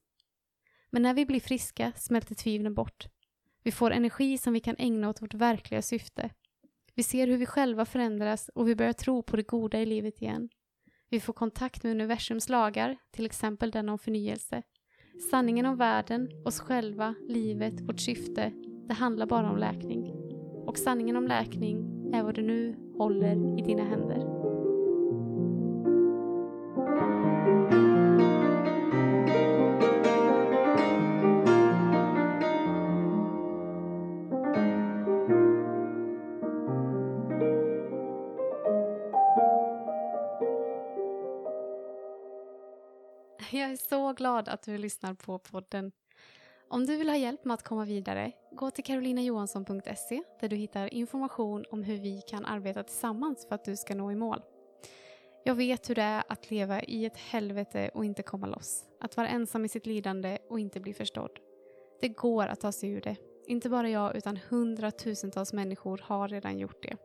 Men 0.90 1.02
när 1.02 1.14
vi 1.14 1.26
blir 1.26 1.40
friska 1.40 1.92
smälter 1.96 2.34
tvivlen 2.34 2.74
bort. 2.74 3.06
Vi 3.62 3.72
får 3.72 3.90
energi 3.90 4.38
som 4.38 4.52
vi 4.52 4.60
kan 4.60 4.76
ägna 4.78 5.08
åt 5.08 5.22
vårt 5.22 5.34
verkliga 5.34 5.82
syfte. 5.82 6.30
Vi 6.94 7.02
ser 7.02 7.26
hur 7.26 7.36
vi 7.36 7.46
själva 7.46 7.84
förändras 7.84 8.50
och 8.54 8.68
vi 8.68 8.76
börjar 8.76 8.92
tro 8.92 9.22
på 9.22 9.36
det 9.36 9.42
goda 9.48 9.80
i 9.80 9.86
livet 9.86 10.22
igen. 10.22 10.48
Vi 11.08 11.20
får 11.20 11.32
kontakt 11.32 11.82
med 11.82 11.90
universums 11.90 12.48
lagar, 12.48 12.96
till 13.10 13.26
exempel 13.26 13.70
den 13.70 13.88
om 13.88 13.98
förnyelse. 13.98 14.62
Sanningen 15.18 15.66
om 15.66 15.76
världen, 15.76 16.28
oss 16.44 16.60
själva, 16.60 17.14
livet, 17.28 17.80
vårt 17.80 18.00
syfte, 18.00 18.52
det 18.88 18.94
handlar 18.94 19.26
bara 19.26 19.50
om 19.50 19.56
läkning. 19.56 20.12
Och 20.66 20.78
sanningen 20.78 21.16
om 21.16 21.26
läkning 21.26 21.76
är 22.14 22.22
vad 22.22 22.34
du 22.34 22.42
nu 22.42 22.76
håller 22.98 23.58
i 23.58 23.62
dina 23.62 23.84
händer. 23.84 24.33
Glad 44.34 44.48
att 44.48 44.62
du 44.62 44.78
lyssnar 44.78 45.14
på 45.14 45.38
podden. 45.38 45.92
Om 46.68 46.86
du 46.86 46.96
vill 46.96 47.08
ha 47.08 47.16
hjälp 47.16 47.44
med 47.44 47.54
att 47.54 47.62
komma 47.62 47.84
vidare, 47.84 48.32
gå 48.52 48.70
till 48.70 48.84
karolinajohansson.se 48.84 50.22
där 50.40 50.48
du 50.48 50.56
hittar 50.56 50.94
information 50.94 51.64
om 51.70 51.82
hur 51.82 51.98
vi 51.98 52.20
kan 52.20 52.44
arbeta 52.44 52.82
tillsammans 52.82 53.46
för 53.48 53.54
att 53.54 53.64
du 53.64 53.76
ska 53.76 53.94
nå 53.94 54.12
i 54.12 54.14
mål. 54.14 54.42
Jag 55.44 55.54
vet 55.54 55.90
hur 55.90 55.94
det 55.94 56.02
är 56.02 56.24
att 56.28 56.50
leva 56.50 56.82
i 56.82 57.04
ett 57.04 57.16
helvete 57.16 57.90
och 57.94 58.04
inte 58.04 58.22
komma 58.22 58.46
loss. 58.46 58.84
Att 59.00 59.16
vara 59.16 59.28
ensam 59.28 59.64
i 59.64 59.68
sitt 59.68 59.86
lidande 59.86 60.38
och 60.50 60.60
inte 60.60 60.80
bli 60.80 60.94
förstådd. 60.94 61.38
Det 62.00 62.08
går 62.08 62.46
att 62.46 62.60
ta 62.60 62.72
sig 62.72 62.90
ur 62.90 63.00
det. 63.00 63.16
Inte 63.46 63.68
bara 63.68 63.88
jag 63.88 64.16
utan 64.16 64.38
hundratusentals 64.48 65.52
människor 65.52 66.00
har 66.04 66.28
redan 66.28 66.58
gjort 66.58 66.82
det. 66.82 66.96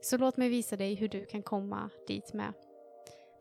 Så 0.00 0.16
låt 0.16 0.36
mig 0.36 0.48
visa 0.48 0.76
dig 0.76 0.94
hur 0.94 1.08
du 1.08 1.24
kan 1.24 1.42
komma 1.42 1.90
dit 2.06 2.32
med. 2.32 2.52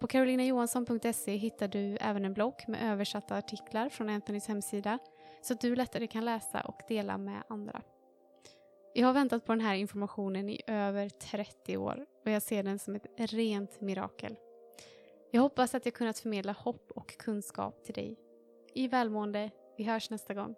På 0.02 0.08
carolinajohansson.se 0.08 1.36
hittar 1.36 1.68
du 1.68 1.98
även 1.98 2.26
en 2.26 2.34
blogg 2.34 2.64
med 2.68 2.92
översatta 2.92 3.38
artiklar 3.38 3.90
från 3.90 4.10
Anthonys 4.10 4.48
hemsida 4.48 5.00
så 5.42 5.54
att 5.54 5.62
du 5.62 5.76
lättare 5.76 6.08
kan 6.08 6.26
läsa 6.26 6.62
och 6.62 6.82
dela 6.88 7.18
med 7.18 7.44
andra. 7.48 7.82
Jag 8.94 9.08
har 9.08 9.14
väntat 9.14 9.46
på 9.46 9.52
den 9.52 9.62
här 9.62 9.76
informationen 9.76 10.50
i 10.50 10.62
över 10.68 11.10
30 11.10 11.78
år 11.78 12.06
och 12.26 12.32
jag 12.32 12.42
ser 12.42 12.64
den 12.64 12.80
som 12.80 12.96
ett 12.96 13.06
rent 13.18 13.82
mirakel. 13.82 14.36
Jag 15.32 15.42
hoppas 15.42 15.76
att 15.76 15.86
jag 15.86 15.94
kunnat 15.94 16.20
förmedla 16.20 16.52
hopp 16.52 16.92
och 16.96 17.18
kunskap 17.18 17.84
till 17.84 17.94
dig. 17.94 18.16
I 18.74 18.88
välmående, 18.88 19.50
vi 19.78 19.84
hörs 19.84 20.10
nästa 20.10 20.34
gång. 20.34 20.56